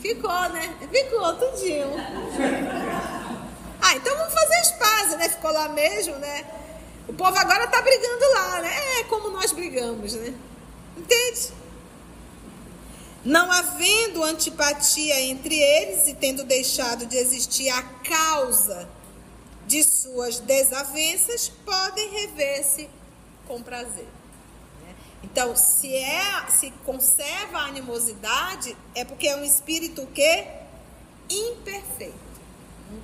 ficou, 0.00 0.48
né? 0.48 0.76
Ficou 0.90 1.34
tudinho. 1.34 1.88
Ah, 3.80 3.94
então 3.94 4.16
vamos 4.16 4.34
fazer 4.34 4.54
as 4.56 4.72
pazes, 4.72 5.18
né? 5.18 5.28
Ficou 5.28 5.52
lá 5.52 5.68
mesmo, 5.68 6.16
né? 6.16 6.44
O 7.08 7.12
povo 7.12 7.36
agora 7.38 7.66
tá 7.68 7.80
brigando 7.80 8.24
lá, 8.34 8.60
né? 8.60 9.00
É 9.00 9.04
como 9.04 9.30
nós 9.30 9.52
brigamos, 9.52 10.14
né? 10.14 10.34
Entende? 10.96 11.52
Não 13.24 13.50
havendo 13.50 14.22
antipatia 14.22 15.20
entre 15.20 15.54
eles 15.54 16.08
e 16.08 16.14
tendo 16.14 16.44
deixado 16.44 17.06
de 17.06 17.16
existir 17.16 17.68
a 17.68 17.82
causa 17.82 18.88
de 19.66 19.82
suas 19.82 20.38
desavenças, 20.40 21.48
podem 21.64 22.08
rever-se 22.10 22.88
com 23.46 23.62
prazer. 23.62 24.08
Né? 24.82 24.94
Então, 25.22 25.54
se 25.56 25.94
é, 25.94 26.46
se 26.48 26.70
conserva 26.84 27.58
a 27.58 27.66
animosidade, 27.66 28.76
é 28.94 29.04
porque 29.04 29.28
é 29.28 29.36
um 29.36 29.44
espírito 29.44 30.06
que 30.14 30.46
imperfeito. 31.28 32.27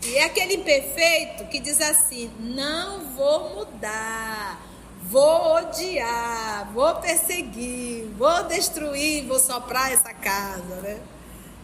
E 0.02 0.16
é 0.16 0.24
aquele 0.24 0.54
imperfeito 0.54 1.44
que 1.46 1.60
diz 1.60 1.80
assim: 1.80 2.30
não 2.40 3.04
vou 3.14 3.54
mudar, 3.56 4.60
vou 5.02 5.56
odiar, 5.56 6.70
vou 6.72 6.94
perseguir, 6.96 8.06
vou 8.16 8.44
destruir, 8.44 9.26
vou 9.26 9.38
soprar 9.38 9.92
essa 9.92 10.12
casa, 10.12 10.80
né? 10.82 11.00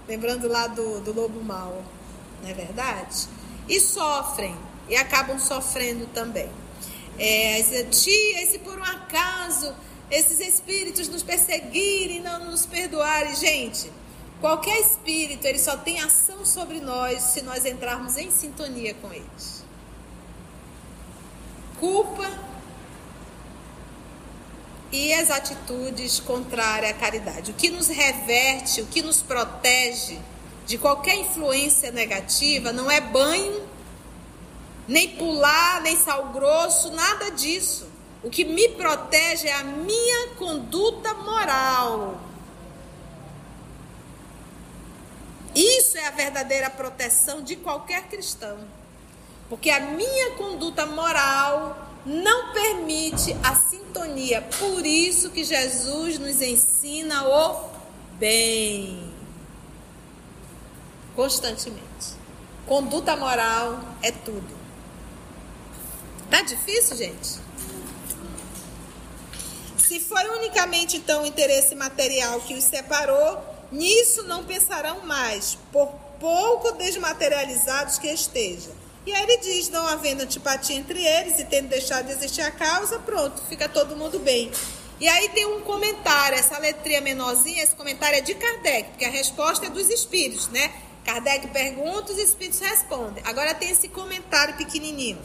Lembrando 0.07 0.49
lá 0.49 0.67
do, 0.67 1.01
do 1.01 1.13
lobo 1.13 1.43
mau, 1.43 1.83
não 2.43 2.51
é 2.51 2.55
verdade? 2.55 3.29
E 3.69 3.81
sofrem, 3.81 4.57
e 4.89 4.97
acabam 4.97 5.39
sofrendo 5.39 6.07
também. 6.09 6.51
É, 7.19 7.63
tia, 7.91 8.43
e 8.43 8.47
se 8.47 8.59
por 8.59 8.79
um 8.79 8.83
acaso 8.83 9.75
esses 10.11 10.41
espíritos 10.41 11.09
nos 11.09 11.23
perseguirem 11.23 12.21
não 12.21 12.47
nos 12.47 12.67
perdoarem, 12.67 13.35
gente, 13.37 13.91
Qualquer 14.41 14.81
espírito, 14.81 15.47
ele 15.47 15.59
só 15.59 15.77
tem 15.77 16.01
ação 16.01 16.47
sobre 16.47 16.81
nós 16.81 17.23
se 17.23 17.43
nós 17.43 17.67
entrarmos 17.67 18.17
em 18.17 18.31
sintonia 18.31 18.95
com 18.95 19.13
eles. 19.13 19.63
Culpa 21.79 22.27
e 24.91 25.13
as 25.13 25.31
atitudes 25.31 26.21
contrárias 26.21 26.91
à 26.91 26.95
caridade. 26.95 27.51
O 27.51 27.55
que 27.55 27.69
nos 27.69 27.89
reverte, 27.89 28.81
o 28.81 28.87
que 28.87 29.03
nos 29.03 29.21
protege 29.21 30.19
de 30.67 30.79
qualquer 30.79 31.17
influência 31.17 31.91
negativa 31.91 32.73
não 32.73 32.91
é 32.91 33.01
banho, 33.01 33.69
nem 34.89 35.17
pular, 35.17 35.83
nem 35.83 35.97
sal 35.97 36.31
grosso, 36.31 36.91
nada 36.93 37.31
disso. 37.31 37.89
O 38.23 38.31
que 38.31 38.45
me 38.45 38.69
protege 38.71 39.49
é 39.49 39.55
a 39.55 39.65
minha 39.65 40.29
conduta 40.37 41.13
moral. 41.15 42.30
Isso 45.55 45.97
é 45.97 46.07
a 46.07 46.11
verdadeira 46.11 46.71
proteção 46.71 47.43
de 47.43 47.57
qualquer 47.57 48.09
cristão. 48.09 48.59
Porque 49.49 49.71
a 49.71 49.81
minha 49.81 50.31
conduta 50.37 50.87
moral 50.87 51.89
não 52.07 52.53
permite 52.53 53.37
a 53.43 53.55
sintonia. 53.55 54.43
Por 54.43 54.87
isso 54.87 55.31
que 55.31 55.45
Jesus 55.45 56.19
nos 56.19 56.41
ensina 56.41 57.27
o 57.27 57.71
bem. 58.19 59.13
Constantemente. 61.17 62.21
Conduta 62.67 63.17
moral 63.17 63.81
é 64.03 64.13
tudo. 64.13 64.61
Tá 66.31 66.43
difícil, 66.43 66.97
gente? 66.97 67.41
Se 69.79 69.99
foi 69.99 70.25
unicamente 70.39 70.97
então 70.97 71.25
o 71.25 71.27
interesse 71.27 71.75
material 71.75 72.41
que 72.43 72.55
os 72.55 72.63
separou, 72.63 73.50
Nisso 73.71 74.25
não 74.25 74.45
pensarão 74.45 75.07
mais, 75.07 75.57
por 75.73 75.89
pouco 76.19 76.73
desmaterializados 76.73 77.99
que 77.99 78.09
estejam. 78.09 78.73
E 79.07 79.13
aí 79.13 79.23
ele 79.23 79.39
diz: 79.39 79.69
não 79.69 79.87
havendo 79.87 80.23
antipatia 80.23 80.77
entre 80.77 81.05
eles 81.05 81.39
e 81.39 81.45
tendo 81.45 81.69
deixado 81.69 82.07
de 82.07 82.13
existir 82.13 82.43
a 82.43 82.51
causa, 82.51 82.99
pronto, 82.99 83.43
fica 83.49 83.69
todo 83.69 83.97
mundo 83.97 84.19
bem. 84.19 84.51
E 85.01 85.09
aí 85.09 85.31
tem 85.31 85.47
um 85.47 85.63
comentário, 85.63 86.39
essa 86.39 86.59
letrinha 86.59 87.01
menorzinha, 87.01 87.63
esse 87.63 87.75
comentário 87.75 88.19
é 88.19 88.21
de 88.21 88.35
Kardec, 88.35 88.91
porque 88.91 89.05
a 89.07 89.11
resposta 89.11 89.67
é 89.67 89.71
dos 89.71 89.89
espíritos, 89.89 90.49
né? 90.49 90.71
Kardec 91.05 91.49
pergunta, 91.49 92.13
os 92.13 92.19
espíritos 92.19 92.61
respondem. 92.61 93.23
Agora 93.27 93.55
tem 93.55 93.71
esse 93.71 93.89
comentário 93.89 94.57
pequenininho. 94.57 95.19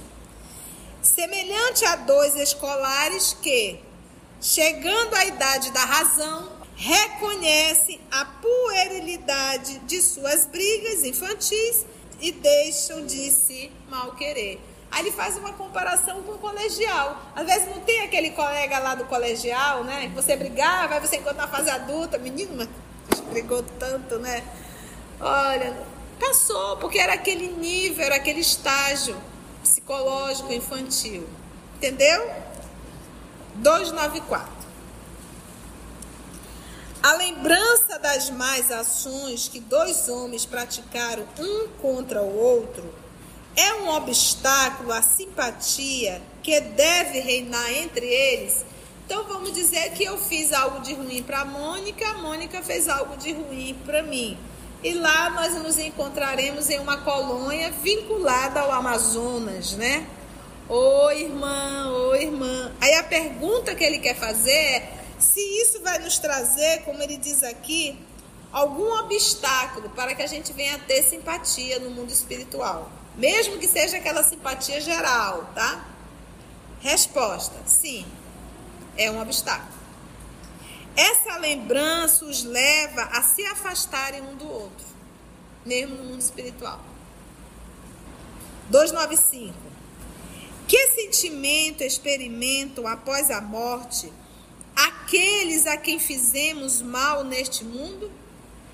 Semelhante 1.02 1.84
a 1.86 1.98
dois 1.98 2.36
escolares 2.38 3.36
que, 3.42 3.80
chegando 4.42 5.14
à 5.14 5.26
idade 5.26 5.72
da 5.72 5.84
razão, 5.84 6.55
reconhecem 6.76 8.00
a 8.12 8.26
puerilidade 8.26 9.80
de 9.80 10.02
suas 10.02 10.46
brigas 10.46 11.04
infantis 11.04 11.86
e 12.20 12.32
deixam 12.32 13.06
de 13.06 13.32
se 13.32 13.72
mal 13.90 14.16
querer. 14.16 14.60
Aí 14.92 15.02
ele 15.02 15.12
faz 15.12 15.38
uma 15.38 15.52
comparação 15.54 16.22
com 16.24 16.34
o 16.34 16.38
colegial. 16.38 17.22
Às 17.36 17.46
vezes 17.46 17.68
não 17.68 17.82
tem 17.82 18.02
aquele 18.02 18.32
colega 18.32 18.80
lá 18.80 18.96
do 18.96 19.06
colegial, 19.06 19.84
né? 19.84 20.08
Que 20.08 20.16
você 20.16 20.36
brigava, 20.36 20.96
aí 20.96 21.02
você 21.02 21.18
encontra 21.18 21.42
na 21.42 21.48
fase 21.48 21.70
adulta, 21.70 22.18
menino, 22.18 22.56
mas 22.56 23.20
brigou 23.22 23.64
tanto, 23.78 24.20
né? 24.20 24.44
Olha, 25.20 25.76
passou, 26.20 26.78
porque 26.78 26.98
era 26.98 27.14
aquele 27.14 27.48
nível, 27.48 28.06
era 28.06 28.16
aquele 28.16 28.40
estágio 28.40 29.18
psicológico 29.62 30.54
infantil. 30.54 31.28
Entendeu? 31.76 32.30
294. 33.56 34.55
A 37.06 37.14
lembrança 37.14 38.00
das 38.00 38.32
más 38.32 38.72
ações 38.72 39.48
que 39.48 39.60
dois 39.60 40.10
homens 40.10 40.44
praticaram 40.44 41.24
um 41.38 41.68
contra 41.80 42.24
o 42.24 42.36
outro 42.36 42.84
é 43.56 43.76
um 43.76 43.90
obstáculo 43.90 44.92
à 44.92 45.04
simpatia 45.04 46.20
que 46.42 46.60
deve 46.60 47.20
reinar 47.20 47.72
entre 47.74 48.08
eles. 48.08 48.66
Então 49.06 49.24
vamos 49.26 49.54
dizer 49.54 49.92
que 49.92 50.04
eu 50.04 50.18
fiz 50.18 50.52
algo 50.52 50.80
de 50.80 50.96
ruim 50.96 51.22
para 51.22 51.42
a 51.42 51.46
Mônica, 51.46 52.10
a 52.10 52.18
Mônica 52.18 52.64
fez 52.64 52.90
algo 52.90 53.16
de 53.18 53.34
ruim 53.34 53.78
para 53.86 54.02
mim. 54.02 54.36
E 54.84 54.94
lá 54.94 55.30
nós 55.30 55.54
nos 55.62 55.78
encontraremos 55.78 56.72
em 56.72 56.80
uma 56.80 56.98
colônia 56.98 57.70
vinculada 57.70 58.62
ao 58.62 58.72
Amazonas, 58.72 59.74
né? 59.74 60.08
Ô 60.68 61.12
irmã, 61.12 61.88
ô 61.88 62.16
irmã. 62.16 62.72
Aí 62.82 62.96
a 62.96 63.04
pergunta 63.04 63.76
que 63.76 63.84
ele 63.84 64.00
quer 64.00 64.16
fazer 64.16 64.52
é 64.52 64.95
se 65.20 65.40
isso 65.40 65.82
vai 65.82 66.00
nos 66.00 66.18
trazer, 66.18 66.84
como 66.84 67.02
ele 67.02 67.18
diz 67.18 67.44
aqui, 67.44 67.98
algum 68.52 68.92
obstáculo 69.00 69.90
para 69.90 70.16
que 70.16 70.22
a 70.22 70.28
gente 70.28 70.54
venha 70.54 70.80
ter 70.80 71.04
simpatia 71.04 71.80
no 71.80 71.90
mundo 71.90 72.12
espiritual, 72.12 72.92
mesmo 73.16 73.58
que 73.58 73.68
seja 73.68 73.98
aquela 73.98 74.24
simpatia 74.24 74.80
geral, 74.80 75.50
tá? 75.54 75.86
Resposta: 76.80 77.56
sim, 77.66 78.06
é 78.98 79.10
um 79.12 79.22
obstáculo. 79.22 79.76
essa 80.96 81.38
lembrança 81.38 82.26
os 82.26 82.44
leva 82.44 83.04
a 83.04 83.22
se 83.22 83.46
afastarem 83.46 84.22
um 84.22 84.36
do 84.36 84.50
outro, 84.50 84.86
mesmo 85.66 85.96
no 85.96 86.04
mundo 86.06 86.22
espiritual. 86.22 86.80
295. 88.70 89.54
Que 90.68 90.88
sentimento 90.88 91.84
experimentam 91.84 92.88
após 92.88 93.30
a 93.30 93.40
morte 93.40 94.12
aqueles 94.76 95.66
a 95.68 95.78
quem 95.78 96.00
fizemos 96.00 96.82
mal 96.82 97.24
neste 97.24 97.64
mundo? 97.64 98.12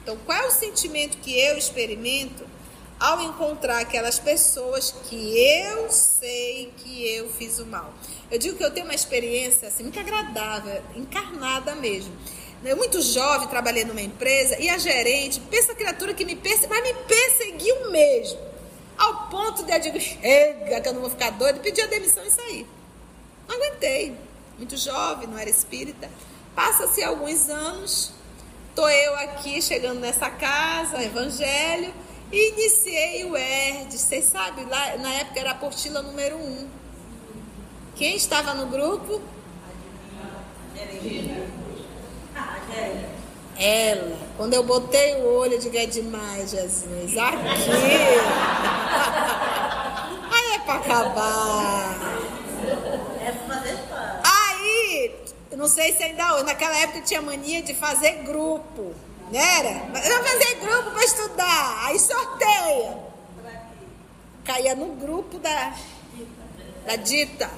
Então, 0.02 0.18
qual 0.26 0.38
é 0.38 0.48
o 0.48 0.52
sentimento 0.52 1.18
que 1.18 1.38
eu 1.38 1.58
experimento 1.58 2.44
ao 3.02 3.20
encontrar 3.24 3.80
aquelas 3.80 4.20
pessoas 4.20 4.92
que 5.10 5.36
eu 5.36 5.90
sei 5.90 6.72
que 6.78 7.16
eu 7.16 7.28
fiz 7.30 7.58
o 7.58 7.66
mal. 7.66 7.92
Eu 8.30 8.38
digo 8.38 8.56
que 8.56 8.64
eu 8.64 8.70
tenho 8.70 8.86
uma 8.86 8.94
experiência 8.94 9.68
assim, 9.68 9.82
muito 9.82 10.00
agradável, 10.00 10.84
encarnada 10.96 11.74
mesmo. 11.74 12.16
Eu, 12.64 12.78
muito 12.78 13.02
jovem, 13.02 13.48
trabalhei 13.48 13.84
numa 13.86 14.04
empresa 14.04 14.56
e 14.60 14.70
a 14.70 14.78
gerente, 14.78 15.40
pensa 15.50 15.72
a 15.72 15.76
criatura 15.76 16.14
que 16.14 16.24
me 16.24 16.36
perseguiu, 16.36 16.70
mas 16.70 16.84
me 16.84 16.94
perseguiu 17.06 17.90
mesmo. 17.90 18.40
Ao 18.96 19.30
ponto 19.30 19.64
de 19.64 19.72
eu 19.72 19.80
digo, 19.80 20.00
chega, 20.00 20.80
que 20.80 20.88
eu 20.88 20.94
não 20.94 21.02
vou 21.02 21.10
ficar 21.10 21.32
doido, 21.32 21.60
pedir 21.60 21.82
a 21.82 21.88
demissão 21.88 22.24
e 22.24 22.30
sair. 22.30 22.68
Não 23.48 23.56
aguentei. 23.56 24.16
Muito 24.62 24.78
jovem, 24.78 25.28
não 25.28 25.38
era 25.40 25.50
espírita. 25.50 26.08
Passa-se 26.54 27.04
alguns 27.04 27.50
anos, 27.50 28.12
tô 28.76 28.88
eu 28.88 29.16
aqui 29.16 29.60
chegando 29.60 30.00
nessa 30.00 30.30
casa, 30.30 31.02
evangelho, 31.02 31.92
e 32.32 32.52
iniciei 32.52 33.26
o 33.26 33.36
ERD. 33.36 33.98
Vocês 33.98 34.26
sabem, 34.26 34.66
lá 34.66 34.98
na 34.98 35.12
época 35.14 35.40
era 35.40 35.50
a 35.50 35.54
apostila 35.54 36.04
número 36.04 36.36
1. 36.36 36.40
Um. 36.40 36.68
Quem 37.96 38.16
estava 38.16 38.54
no 38.54 38.68
grupo? 38.68 39.20
Ela. 43.58 44.18
Quando 44.38 44.54
eu 44.54 44.62
botei 44.62 45.16
o 45.16 45.40
olho, 45.40 45.54
eu 45.54 45.60
digo, 45.60 45.76
é 45.76 45.88
demais, 45.88 46.52
Jesus. 46.52 47.18
Aqui. 47.18 47.18
Aí 50.32 50.54
é 50.54 50.60
pra 50.60 50.76
acabar. 50.76 52.12
Eu 55.52 55.58
não 55.58 55.68
sei 55.68 55.94
se 55.94 56.02
ainda 56.02 56.36
hoje, 56.36 56.46
naquela 56.46 56.78
época 56.80 57.02
tinha 57.02 57.22
mania 57.22 57.62
de 57.62 57.76
fazer 57.76 58.24
grupo. 58.24 58.96
Não 59.30 59.40
era? 59.40 59.80
Vamos 59.92 60.32
fazer 60.32 60.56
grupo 60.56 60.92
para 60.92 61.04
estudar. 61.04 61.86
Aí 61.86 62.00
sorteia. 62.00 62.98
Caía 64.46 64.76
no 64.76 64.94
grupo 64.96 65.38
da, 65.40 65.76
da 66.86 66.96
dita. 66.96 67.50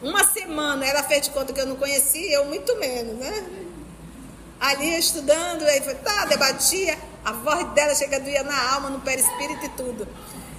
Uma 0.00 0.24
semana 0.24 0.86
ela 0.86 1.02
fez 1.02 1.22
de 1.22 1.30
conta 1.30 1.52
que 1.52 1.60
eu 1.60 1.66
não 1.66 1.76
conhecia, 1.76 2.36
eu 2.36 2.44
muito 2.46 2.76
menos, 2.76 3.16
né? 3.16 3.44
Ali 4.60 4.96
estudando, 4.96 5.62
aí 5.64 5.80
foi, 5.80 5.94
tá, 5.96 6.24
debatia. 6.26 6.96
A 7.24 7.32
voz 7.32 7.68
dela 7.72 7.94
chega 7.94 8.20
doía 8.20 8.42
na 8.44 8.74
alma, 8.74 8.90
no 8.90 9.00
perispírito 9.00 9.66
e 9.66 9.68
tudo. 9.70 10.08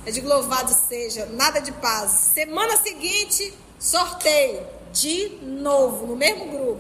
Eu 0.06 0.12
digo, 0.12 0.28
louvado 0.28 0.74
seja, 0.74 1.26
nada 1.28 1.60
de 1.60 1.72
paz. 1.72 2.12
Semana 2.34 2.76
seguinte, 2.78 3.54
sorteio. 3.80 4.66
De 4.94 5.40
novo, 5.42 6.06
no 6.06 6.16
mesmo 6.16 6.46
grupo. 6.46 6.73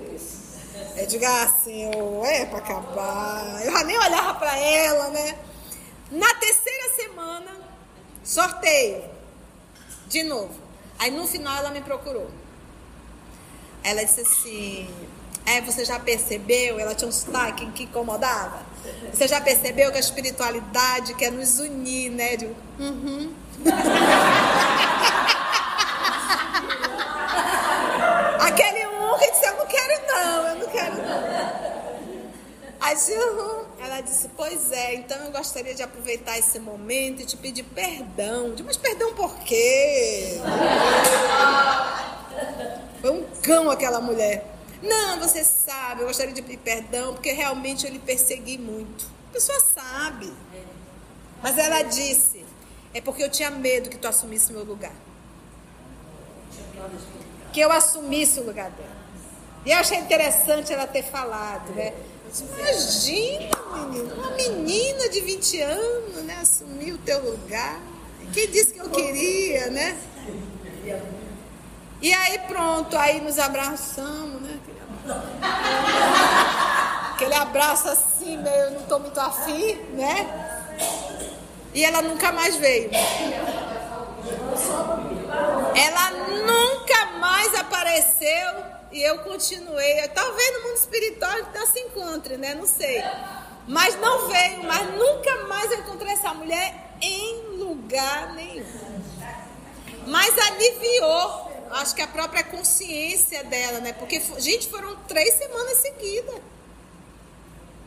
Eu 1.03 1.07
digo 1.07 1.25
assim, 1.25 1.83
é 2.23 2.45
para 2.45 2.59
acabar. 2.59 3.61
Eu 3.61 3.73
já 3.73 3.83
nem 3.83 3.97
olhava 3.97 4.35
para 4.35 4.57
ela, 4.57 5.09
né? 5.09 5.37
Na 6.09 6.33
terceira 6.35 6.93
semana, 6.95 7.51
sorteio. 8.23 9.03
De 10.07 10.23
novo. 10.23 10.53
Aí 10.97 11.11
no 11.11 11.27
final 11.27 11.57
ela 11.57 11.71
me 11.71 11.81
procurou. 11.81 12.31
Ela 13.83 14.03
disse 14.05 14.21
assim: 14.21 14.89
É, 15.45 15.59
você 15.59 15.83
já 15.83 15.99
percebeu? 15.99 16.79
Ela 16.79 16.95
tinha 16.95 17.09
um 17.09 17.11
sotaque 17.11 17.69
que 17.71 17.83
incomodava. 17.83 18.61
Você 19.13 19.27
já 19.27 19.41
percebeu 19.41 19.91
que 19.91 19.97
a 19.97 19.99
espiritualidade 19.99 21.13
quer 21.15 21.31
nos 21.31 21.59
unir, 21.59 22.11
né? 22.11 22.35
Eu 22.35 22.37
digo, 22.37 22.55
uhum. 22.79 23.33
Aquele 28.39 28.85
um 28.87 29.17
que 29.17 29.31
disse: 29.31 29.45
Eu 29.45 29.57
não 29.57 29.65
quero, 29.65 30.07
não, 30.07 30.47
eu 30.47 30.55
não 30.55 30.67
quero, 30.67 30.95
não. 30.95 31.23
Aí 32.83 32.97
uhum. 33.17 33.65
ela 33.79 34.01
disse: 34.01 34.29
Pois 34.35 34.71
é, 34.71 34.95
então 34.95 35.17
eu 35.23 35.31
gostaria 35.31 35.73
de 35.73 35.81
aproveitar 35.81 36.37
esse 36.37 36.59
momento 36.59 37.21
e 37.21 37.25
te 37.25 37.37
pedir 37.37 37.63
perdão. 37.63 38.53
Mas 38.65 38.77
perdão 38.77 39.13
por 39.13 39.33
quê? 39.39 40.37
Foi 43.01 43.11
um 43.11 43.23
cão 43.41 43.71
aquela 43.71 44.01
mulher. 44.01 44.45
Não, 44.81 45.17
você 45.19 45.43
sabe, 45.45 46.01
eu 46.01 46.07
gostaria 46.07 46.33
de 46.33 46.41
pedir 46.41 46.57
perdão 46.57 47.13
porque 47.13 47.31
realmente 47.31 47.85
eu 47.85 47.91
lhe 47.91 47.99
persegui 47.99 48.57
muito. 48.57 49.05
A 49.29 49.33
pessoa 49.33 49.59
sabe. 49.61 50.33
Mas 51.41 51.57
ela 51.57 51.83
disse: 51.83 52.45
É 52.93 52.99
porque 52.99 53.23
eu 53.23 53.29
tinha 53.29 53.49
medo 53.49 53.89
que 53.89 53.97
tu 53.97 54.07
assumisse 54.07 54.51
meu 54.51 54.65
lugar 54.65 54.91
que 57.53 57.59
eu 57.59 57.71
assumisse 57.71 58.39
o 58.39 58.43
lugar 58.43 58.71
dela. 58.71 59.03
E 59.65 59.71
eu 59.71 59.77
achei 59.77 59.97
interessante 59.99 60.73
ela 60.73 60.87
ter 60.87 61.03
falado, 61.03 61.71
né? 61.73 61.93
Imagina, 62.41 63.51
menino, 63.89 64.15
uma 64.15 64.31
menina 64.31 65.07
de 65.09 65.21
20 65.21 65.61
anos, 65.61 66.23
né? 66.23 66.37
Assumir 66.41 66.93
o 66.93 66.97
teu 66.97 67.23
lugar. 67.23 67.79
Quem 68.33 68.49
disse 68.49 68.73
que 68.73 68.79
eu 68.79 68.89
queria, 68.89 69.69
né? 69.69 69.95
E 72.01 72.11
aí 72.11 72.39
pronto, 72.47 72.97
aí 72.97 73.21
nos 73.21 73.37
abraçamos, 73.37 74.41
né? 74.41 74.59
Aquele 77.13 77.35
abraço 77.35 77.89
assim, 77.89 78.37
meio, 78.37 78.71
não 78.71 78.81
estou 78.81 78.99
muito 78.99 79.19
afim, 79.19 79.75
né? 79.93 80.73
E 81.73 81.85
ela 81.85 82.01
nunca 82.01 82.31
mais 82.31 82.55
veio. 82.55 82.89
Ela 85.75 86.11
nunca 86.11 87.05
mais 87.19 87.53
apareceu 87.55 88.72
e 88.93 89.01
eu 89.01 89.17
continuei. 89.19 90.07
Talvez 90.09 90.53
no 90.53 90.67
mundo 90.67 90.77
espiritual 90.77 91.31
ainda 91.31 91.65
se 91.65 91.79
encontre, 91.79 92.37
né? 92.37 92.53
Não 92.53 92.67
sei. 92.67 93.03
Mas 93.67 93.99
não 93.99 94.27
veio, 94.27 94.63
mas 94.63 94.93
nunca 94.95 95.47
mais 95.47 95.71
eu 95.71 95.79
encontrei 95.79 96.13
essa 96.13 96.33
mulher 96.33 96.95
em 97.01 97.57
lugar 97.57 98.33
nenhum. 98.33 99.03
Mas 100.05 100.37
aliviou, 100.37 101.51
acho 101.71 101.95
que 101.95 102.01
a 102.01 102.07
própria 102.07 102.43
consciência 102.43 103.43
dela, 103.45 103.79
né? 103.79 103.93
Porque, 103.93 104.21
gente, 104.37 104.69
foram 104.69 104.95
três 105.07 105.33
semanas 105.35 105.77
seguidas. 105.77 106.35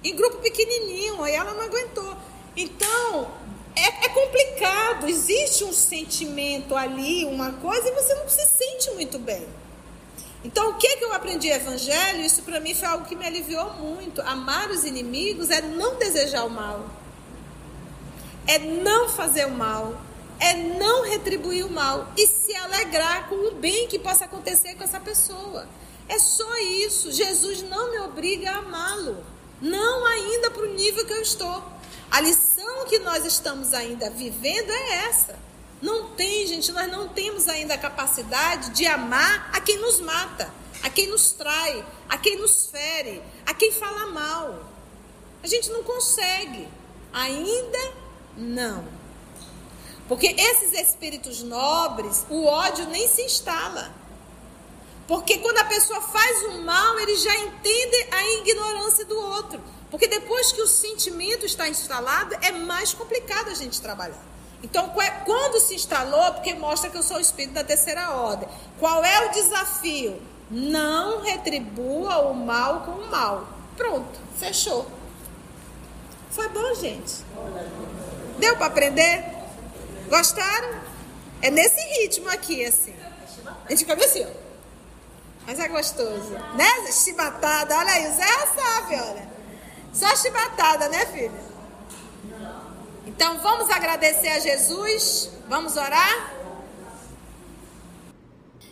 Em 0.03 0.14
grupo 0.14 0.38
pequenininho, 0.38 1.27
e 1.27 1.33
ela 1.33 1.53
não 1.53 1.62
aguentou. 1.62 2.16
Então, 2.57 3.31
é, 3.75 4.07
é, 4.07 4.09
complicado, 4.09 5.09
existe 5.09 5.62
um 5.64 5.73
sentimento 5.73 6.75
ali, 6.75 7.27
uma 7.27 7.53
coisa, 7.53 7.88
e 7.88 7.92
você 7.92 8.14
não 8.14 8.29
se 8.29 8.47
sente 8.47 8.90
muito 8.92 9.19
bem. 9.19 9.47
Então, 10.46 10.70
o 10.70 10.74
que, 10.74 10.96
que 10.96 11.04
eu 11.04 11.12
aprendi 11.12 11.48
evangelho? 11.48 12.20
Isso 12.24 12.40
para 12.42 12.61
mim 12.61 12.72
foi 12.72 12.87
algo 12.87 13.04
que 13.04 13.16
me 13.16 13.26
aliviou 13.26 13.74
muito. 13.74 14.22
Amar 14.22 14.70
os 14.70 14.85
inimigos 14.85 15.50
é 15.50 15.61
não 15.61 15.96
desejar 15.96 16.44
o 16.44 16.50
mal, 16.50 16.88
é 18.46 18.56
não 18.56 19.09
fazer 19.09 19.44
o 19.44 19.50
mal, 19.50 20.00
é 20.38 20.54
não 20.54 21.02
retribuir 21.02 21.66
o 21.66 21.70
mal 21.70 22.12
e 22.16 22.28
se 22.28 22.54
alegrar 22.54 23.28
com 23.28 23.35
o 23.35 23.54
bem 23.56 23.88
que 23.88 23.98
possa 23.98 24.27
acontecer 24.27 24.77
com 24.77 24.85
essa 24.85 25.00
pessoa. 25.00 25.66
É 26.08 26.16
só 26.21 26.58
isso. 26.58 27.10
Jesus 27.10 27.62
não 27.62 27.90
me 27.90 27.98
obriga 27.98 28.52
a 28.52 28.58
amá-lo, 28.58 29.25
não 29.60 30.06
ainda 30.06 30.48
para 30.52 30.62
o 30.62 30.75
nível 30.75 31.04
que 31.04 31.12
eu 31.12 31.23
estou. 31.23 31.60
A 32.08 32.21
lição 32.21 32.87
que 32.87 33.00
nós 33.00 33.25
estamos 33.25 33.75
ainda 33.75 34.10
vivendo 34.10 34.71
é 34.71 35.06
essa. 35.08 35.37
Não 35.81 36.10
tem, 36.10 36.46
gente, 36.46 36.72
nós 36.72 36.90
não 36.90 37.08
temos 37.08 37.48
ainda 37.48 37.74
a 37.74 37.79
capacidade 37.79 38.70
de 38.70 38.87
amar 38.87 39.50
a 39.52 39.60
quem 39.60 39.79
nos 39.79 40.00
mata, 40.00 40.52
a 40.83 40.88
quem 40.88 41.06
nos 41.08 41.33
trai, 41.33 41.85
a 42.08 42.16
quem 42.16 42.38
nos 42.38 42.66
fere, 42.66 43.22
a 43.44 43.52
quem 43.52 43.70
fala 43.72 44.06
mal. 44.06 44.64
A 45.42 45.46
gente 45.46 45.70
não 45.70 45.83
consegue. 45.83 46.66
Ainda 47.12 47.92
não. 48.37 48.85
Porque 50.08 50.35
esses 50.38 50.72
espíritos 50.72 51.42
nobres, 51.42 52.24
o 52.31 52.44
ódio 52.44 52.87
nem 52.88 53.08
se 53.08 53.22
instala. 53.22 53.92
Porque 55.06 55.38
quando 55.38 55.58
a 55.58 55.64
pessoa 55.64 56.00
faz 56.00 56.42
o 56.44 56.62
mal, 56.62 56.98
ele 57.00 57.16
já 57.16 57.37
entende 57.37 58.08
a 58.10 58.27
ignorância 58.38 59.04
do 59.04 59.18
outro. 59.18 59.62
Porque 59.90 60.08
depois 60.08 60.52
que 60.52 60.62
o 60.62 60.66
sentimento 60.66 61.46
está 61.46 61.68
instalado, 61.68 62.35
é 62.42 62.50
mais 62.52 62.92
complicado 62.92 63.48
a 63.48 63.54
gente 63.54 63.81
trabalhar. 63.81 64.35
Então, 64.63 64.92
quando 65.25 65.61
se 65.61 65.75
instalou, 65.75 66.33
porque 66.33 66.54
mostra 66.54 66.90
que 66.90 66.96
eu 66.96 67.02
sou 67.02 67.19
o 67.19 67.21
espírito 67.21 67.54
da 67.54 67.65
terceira 67.65 68.11
ordem. 68.11 68.48
Qual 68.79 69.04
é 69.04 69.27
o 69.27 69.31
desafio? 69.31 70.21
Não 70.50 71.23
retribua 71.23 72.19
o 72.29 72.35
mal 72.35 72.81
com 72.81 72.92
o 72.92 73.11
mal. 73.11 73.48
Pronto, 73.77 74.19
fechou. 74.38 74.87
Foi 76.31 76.48
bom, 76.48 76.75
gente? 76.75 77.25
Deu 78.38 78.57
para 78.57 78.67
aprender? 78.67 79.25
Gostaram? 80.09 80.81
É 81.42 81.50
nesse 81.50 81.81
ritmo 82.00 82.29
aqui, 82.29 82.65
assim. 82.65 82.94
A 83.67 83.71
gente 83.71 83.85
fica 83.85 83.94
assim, 83.94 84.25
ó. 84.25 84.46
Mas 85.46 85.59
é 85.59 85.69
gostoso. 85.69 86.31
Né? 86.54 86.92
Chibatada. 86.92 87.77
Olha 87.77 87.92
aí, 87.92 88.09
o 88.09 88.15
Zé 88.15 88.46
sabe, 88.54 88.94
olha. 88.94 89.29
Só 89.92 90.15
chibatada, 90.17 90.88
né, 90.88 91.07
filha? 91.07 91.46
Então 93.17 93.38
vamos 93.38 93.71
agradecer 93.71 94.29
a 94.29 94.38
Jesus. 94.38 95.33
Vamos 95.48 95.75
orar? 95.75 96.35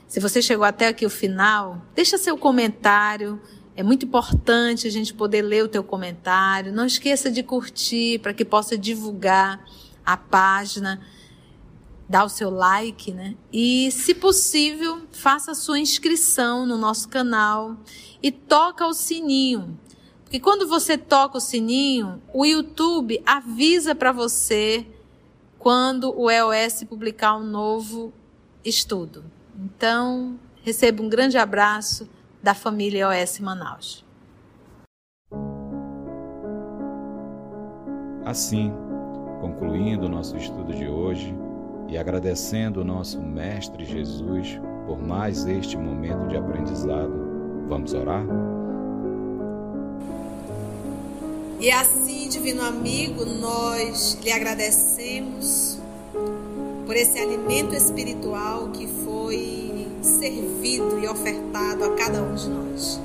Se 0.07 0.21
você 0.21 0.43
chegou 0.43 0.67
até 0.67 0.87
aqui 0.87 1.07
o 1.07 1.11
final, 1.11 1.81
deixa 1.95 2.19
seu 2.19 2.37
comentário. 2.37 3.41
É 3.75 3.83
muito 3.83 4.05
importante 4.05 4.87
a 4.87 4.91
gente 4.91 5.15
poder 5.15 5.41
ler 5.41 5.65
o 5.65 5.69
teu 5.69 5.83
comentário. 5.83 6.75
Não 6.75 6.85
esqueça 6.85 7.31
de 7.31 7.43
curtir 7.43 8.19
para 8.19 8.35
que 8.35 8.45
possa 8.45 8.77
divulgar 8.77 9.65
a 10.05 10.15
página 10.15 11.01
dá 12.09 12.25
o 12.25 12.29
seu 12.29 12.51
like, 12.51 13.13
né? 13.13 13.35
E, 13.53 13.91
se 13.91 14.15
possível, 14.15 15.03
faça 15.11 15.53
a 15.53 15.55
sua 15.55 15.79
inscrição 15.79 16.67
no 16.67 16.77
nosso 16.77 17.09
canal 17.09 17.77
e 18.23 18.31
toca 18.31 18.87
o 18.87 18.93
sininho. 18.93 19.79
Porque 20.35 20.43
quando 20.43 20.67
você 20.67 20.99
toca 20.99 21.39
o 21.39 21.41
sininho, 21.41 22.21
o 22.33 22.45
YouTube 22.45 23.23
avisa 23.25 23.95
para 23.95 24.11
você 24.11 24.85
quando 25.61 26.13
o 26.13 26.29
EOS 26.29 26.83
publicar 26.89 27.37
um 27.37 27.45
novo 27.45 28.13
estudo. 28.65 29.23
Então, 29.57 30.37
receba 30.65 31.01
um 31.05 31.09
grande 31.09 31.39
abraço 31.39 32.09
da 32.43 32.53
família 32.53 33.15
EOS 33.15 33.39
Manaus. 33.39 34.05
Assim, 38.25 38.73
concluindo 39.41 40.07
o 40.07 40.09
nosso 40.09 40.37
estudo 40.37 40.75
de 40.75 40.89
hoje, 40.89 41.33
e 41.89 41.97
agradecendo 41.97 42.81
o 42.81 42.85
nosso 42.85 43.23
Mestre 43.23 43.85
Jesus 43.85 44.61
por 44.85 45.01
mais 45.01 45.47
este 45.47 45.77
momento 45.77 46.27
de 46.27 46.37
aprendizado, 46.37 47.15
vamos 47.69 47.95
orar? 47.95 48.27
E 51.65 51.71
assim, 51.71 52.29
Divino 52.29 52.63
Amigo, 52.63 53.25
nós 53.25 54.19
lhe 54.23 54.31
agradecemos 54.31 55.79
por 56.85 56.95
esse 56.95 57.19
alimento 57.19 57.75
espiritual 57.75 58.69
que 58.69 58.87
foi 58.87 59.89
servido 60.03 61.01
e 61.01 61.09
ofertado 61.09 61.83
a 61.85 61.95
cada 61.95 62.21
um 62.23 62.35
de 62.35 62.51
nós. 62.51 63.01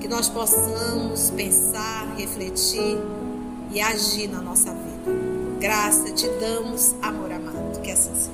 Que 0.00 0.08
nós 0.08 0.28
possamos 0.28 1.30
pensar, 1.30 2.12
refletir 2.16 2.98
e 3.70 3.80
agir 3.80 4.26
na 4.26 4.40
nossa 4.40 4.72
vida. 4.72 5.16
Graça 5.60 6.10
te 6.10 6.26
damos, 6.40 6.96
amor 7.00 7.30
amado 7.30 7.80
que 7.80 7.92
assim 7.92 8.12
seja. 8.16 8.33